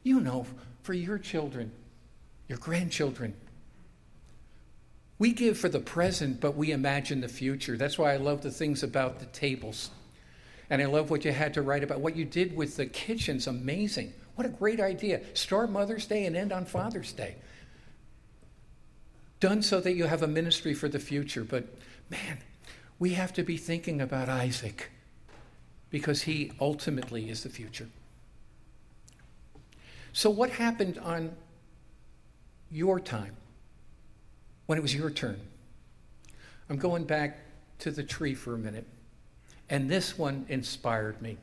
You 0.02 0.20
know, 0.20 0.46
for 0.82 0.94
your 0.94 1.18
children, 1.18 1.70
your 2.48 2.58
grandchildren. 2.58 3.34
We 5.22 5.32
give 5.32 5.56
for 5.56 5.68
the 5.68 5.78
present, 5.78 6.40
but 6.40 6.56
we 6.56 6.72
imagine 6.72 7.20
the 7.20 7.28
future. 7.28 7.76
That's 7.76 7.96
why 7.96 8.12
I 8.12 8.16
love 8.16 8.42
the 8.42 8.50
things 8.50 8.82
about 8.82 9.20
the 9.20 9.26
tables. 9.26 9.92
And 10.68 10.82
I 10.82 10.86
love 10.86 11.10
what 11.10 11.24
you 11.24 11.30
had 11.30 11.54
to 11.54 11.62
write 11.62 11.84
about. 11.84 12.00
What 12.00 12.16
you 12.16 12.24
did 12.24 12.56
with 12.56 12.76
the 12.76 12.86
kitchen's 12.86 13.46
amazing. 13.46 14.14
What 14.34 14.48
a 14.48 14.50
great 14.50 14.80
idea. 14.80 15.20
Start 15.34 15.70
Mother's 15.70 16.06
Day 16.06 16.26
and 16.26 16.36
end 16.36 16.50
on 16.50 16.64
Father's 16.64 17.12
Day. 17.12 17.36
Done 19.38 19.62
so 19.62 19.80
that 19.80 19.92
you 19.92 20.06
have 20.06 20.24
a 20.24 20.26
ministry 20.26 20.74
for 20.74 20.88
the 20.88 20.98
future. 20.98 21.44
But 21.44 21.68
man, 22.10 22.38
we 22.98 23.10
have 23.10 23.32
to 23.34 23.44
be 23.44 23.56
thinking 23.56 24.00
about 24.00 24.28
Isaac 24.28 24.90
because 25.88 26.22
he 26.22 26.50
ultimately 26.60 27.30
is 27.30 27.44
the 27.44 27.48
future. 27.48 27.86
So, 30.12 30.30
what 30.30 30.50
happened 30.50 30.98
on 30.98 31.36
your 32.72 32.98
time 32.98 33.36
when 34.66 34.78
it 34.78 34.82
was 34.82 34.94
your 34.94 35.10
turn? 35.10 35.40
I'm 36.68 36.76
going 36.78 37.04
back 37.04 37.38
to 37.80 37.90
the 37.90 38.02
tree 38.02 38.34
for 38.34 38.54
a 38.54 38.58
minute, 38.58 38.86
and 39.68 39.90
this 39.90 40.16
one 40.16 40.46
inspired 40.48 41.20
me. 41.20 41.36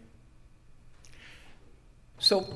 So 2.19 2.53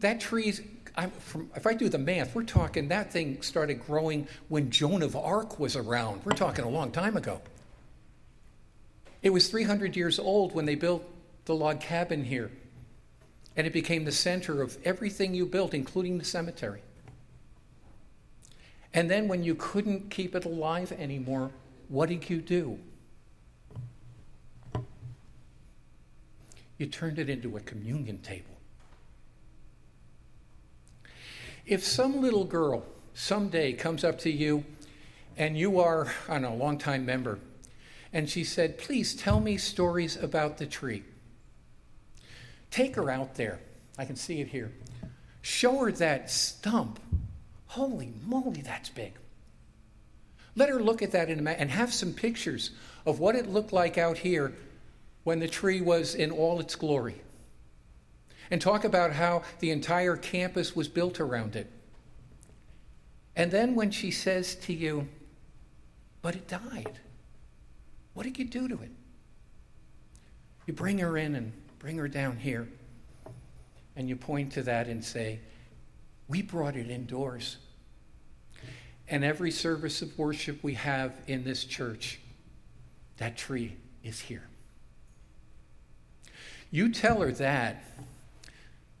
that 0.00 0.20
tree's, 0.20 0.60
I'm 0.96 1.10
from, 1.10 1.50
if 1.56 1.66
I 1.66 1.74
do 1.74 1.88
the 1.88 1.98
math, 1.98 2.34
we're 2.34 2.44
talking 2.44 2.88
that 2.88 3.12
thing 3.12 3.42
started 3.42 3.84
growing 3.86 4.28
when 4.48 4.70
Joan 4.70 5.02
of 5.02 5.16
Arc 5.16 5.58
was 5.58 5.76
around. 5.76 6.22
We're 6.24 6.32
talking 6.32 6.64
a 6.64 6.68
long 6.68 6.90
time 6.92 7.16
ago. 7.16 7.40
It 9.22 9.30
was 9.30 9.48
300 9.48 9.96
years 9.96 10.18
old 10.18 10.54
when 10.54 10.66
they 10.66 10.74
built 10.74 11.04
the 11.46 11.54
log 11.54 11.80
cabin 11.80 12.24
here, 12.24 12.50
and 13.56 13.66
it 13.66 13.72
became 13.72 14.04
the 14.04 14.12
center 14.12 14.60
of 14.60 14.76
everything 14.84 15.34
you 15.34 15.46
built, 15.46 15.74
including 15.74 16.18
the 16.18 16.24
cemetery. 16.24 16.82
And 18.94 19.10
then 19.10 19.26
when 19.26 19.42
you 19.42 19.56
couldn't 19.56 20.08
keep 20.08 20.36
it 20.36 20.44
alive 20.44 20.92
anymore, 20.92 21.50
what 21.88 22.08
did 22.08 22.30
you 22.30 22.40
do? 22.40 22.78
You 26.78 26.86
turned 26.86 27.18
it 27.18 27.28
into 27.28 27.56
a 27.56 27.60
communion 27.60 28.18
table. 28.18 28.54
If 31.66 31.84
some 31.84 32.20
little 32.20 32.44
girl 32.44 32.84
someday 33.14 33.72
comes 33.72 34.04
up 34.04 34.18
to 34.20 34.30
you 34.30 34.64
and 35.36 35.58
you 35.58 35.80
are, 35.80 36.12
I 36.28 36.38
know, 36.38 36.52
a 36.52 36.54
long-time 36.54 37.04
member, 37.04 37.40
and 38.12 38.30
she 38.30 38.44
said, 38.44 38.78
Please 38.78 39.14
tell 39.14 39.40
me 39.40 39.56
stories 39.56 40.16
about 40.16 40.58
the 40.58 40.66
tree. 40.66 41.02
Take 42.70 42.94
her 42.94 43.10
out 43.10 43.34
there. 43.34 43.60
I 43.98 44.04
can 44.04 44.14
see 44.14 44.40
it 44.40 44.48
here. 44.48 44.72
Show 45.42 45.78
her 45.78 45.92
that 45.92 46.30
stump. 46.30 47.00
Holy 47.74 48.12
moly, 48.24 48.62
that's 48.62 48.88
big. 48.88 49.14
Let 50.54 50.68
her 50.68 50.78
look 50.78 51.02
at 51.02 51.10
that 51.10 51.28
and 51.28 51.70
have 51.72 51.92
some 51.92 52.12
pictures 52.12 52.70
of 53.04 53.18
what 53.18 53.34
it 53.34 53.48
looked 53.48 53.72
like 53.72 53.98
out 53.98 54.18
here 54.18 54.54
when 55.24 55.40
the 55.40 55.48
tree 55.48 55.80
was 55.80 56.14
in 56.14 56.30
all 56.30 56.60
its 56.60 56.76
glory 56.76 57.20
and 58.48 58.60
talk 58.60 58.84
about 58.84 59.10
how 59.12 59.42
the 59.58 59.72
entire 59.72 60.16
campus 60.16 60.76
was 60.76 60.86
built 60.86 61.18
around 61.18 61.56
it. 61.56 61.68
And 63.34 63.50
then 63.50 63.74
when 63.74 63.90
she 63.90 64.12
says 64.12 64.54
to 64.54 64.72
you, 64.72 65.08
but 66.22 66.36
it 66.36 66.46
died, 66.46 67.00
what 68.12 68.22
did 68.22 68.38
you 68.38 68.44
do 68.44 68.68
to 68.68 68.74
it? 68.74 68.92
You 70.68 70.74
bring 70.74 70.98
her 70.98 71.18
in 71.18 71.34
and 71.34 71.52
bring 71.80 71.98
her 71.98 72.06
down 72.06 72.36
here, 72.36 72.68
and 73.96 74.08
you 74.08 74.14
point 74.14 74.52
to 74.52 74.62
that 74.62 74.86
and 74.86 75.04
say, 75.04 75.40
We 76.28 76.40
brought 76.40 76.76
it 76.76 76.88
indoors. 76.88 77.56
And 79.08 79.24
every 79.24 79.50
service 79.50 80.02
of 80.02 80.18
worship 80.18 80.62
we 80.62 80.74
have 80.74 81.12
in 81.26 81.44
this 81.44 81.64
church, 81.64 82.20
that 83.18 83.36
tree 83.36 83.76
is 84.02 84.20
here. 84.20 84.48
You 86.70 86.90
tell 86.90 87.20
her 87.20 87.30
that, 87.32 87.84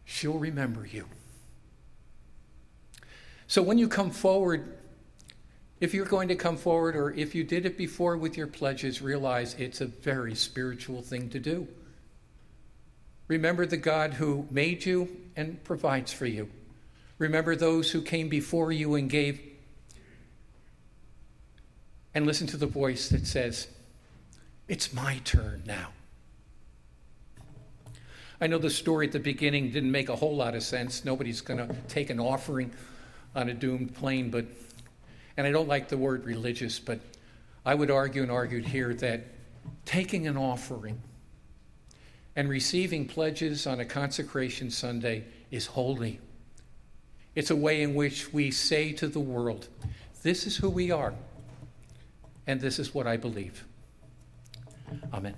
she'll 0.04 0.38
remember 0.38 0.86
you. 0.86 1.06
So 3.46 3.62
when 3.62 3.78
you 3.78 3.88
come 3.88 4.10
forward, 4.10 4.76
if 5.80 5.92
you're 5.92 6.06
going 6.06 6.28
to 6.28 6.36
come 6.36 6.56
forward 6.56 6.96
or 6.96 7.10
if 7.12 7.34
you 7.34 7.44
did 7.44 7.66
it 7.66 7.76
before 7.76 8.16
with 8.16 8.36
your 8.36 8.46
pledges, 8.46 9.02
realize 9.02 9.54
it's 9.54 9.80
a 9.80 9.86
very 9.86 10.34
spiritual 10.34 11.02
thing 11.02 11.28
to 11.30 11.40
do. 11.40 11.66
Remember 13.26 13.66
the 13.66 13.76
God 13.76 14.14
who 14.14 14.46
made 14.50 14.84
you 14.84 15.16
and 15.34 15.62
provides 15.64 16.12
for 16.12 16.26
you. 16.26 16.50
Remember 17.18 17.56
those 17.56 17.90
who 17.90 18.02
came 18.02 18.28
before 18.28 18.70
you 18.70 18.94
and 18.94 19.08
gave. 19.08 19.40
And 22.14 22.26
listen 22.26 22.46
to 22.48 22.56
the 22.56 22.66
voice 22.66 23.08
that 23.08 23.26
says, 23.26 23.68
It's 24.68 24.92
my 24.92 25.20
turn 25.24 25.62
now. 25.66 25.88
I 28.40 28.46
know 28.46 28.58
the 28.58 28.70
story 28.70 29.06
at 29.06 29.12
the 29.12 29.20
beginning 29.20 29.70
didn't 29.70 29.90
make 29.90 30.08
a 30.08 30.16
whole 30.16 30.36
lot 30.36 30.54
of 30.54 30.62
sense. 30.62 31.04
Nobody's 31.04 31.40
going 31.40 31.66
to 31.66 31.74
take 31.88 32.10
an 32.10 32.20
offering 32.20 32.72
on 33.34 33.48
a 33.48 33.54
doomed 33.54 33.94
plane, 33.94 34.30
but, 34.30 34.44
and 35.36 35.46
I 35.46 35.50
don't 35.50 35.68
like 35.68 35.88
the 35.88 35.96
word 35.96 36.24
religious, 36.24 36.78
but 36.78 37.00
I 37.64 37.74
would 37.74 37.90
argue 37.90 38.22
and 38.22 38.30
argued 38.30 38.66
here 38.66 38.92
that 38.94 39.24
taking 39.84 40.26
an 40.26 40.36
offering 40.36 41.00
and 42.36 42.48
receiving 42.48 43.06
pledges 43.06 43.66
on 43.66 43.80
a 43.80 43.84
consecration 43.84 44.70
Sunday 44.70 45.24
is 45.50 45.66
holy. 45.66 46.20
It's 47.34 47.50
a 47.50 47.56
way 47.56 47.82
in 47.82 47.94
which 47.94 48.32
we 48.32 48.50
say 48.50 48.92
to 48.92 49.08
the 49.08 49.20
world, 49.20 49.68
This 50.22 50.46
is 50.46 50.56
who 50.56 50.68
we 50.68 50.90
are, 50.90 51.14
and 52.46 52.60
this 52.60 52.78
is 52.78 52.94
what 52.94 53.06
I 53.06 53.16
believe. 53.16 53.64
Amen. 55.12 55.34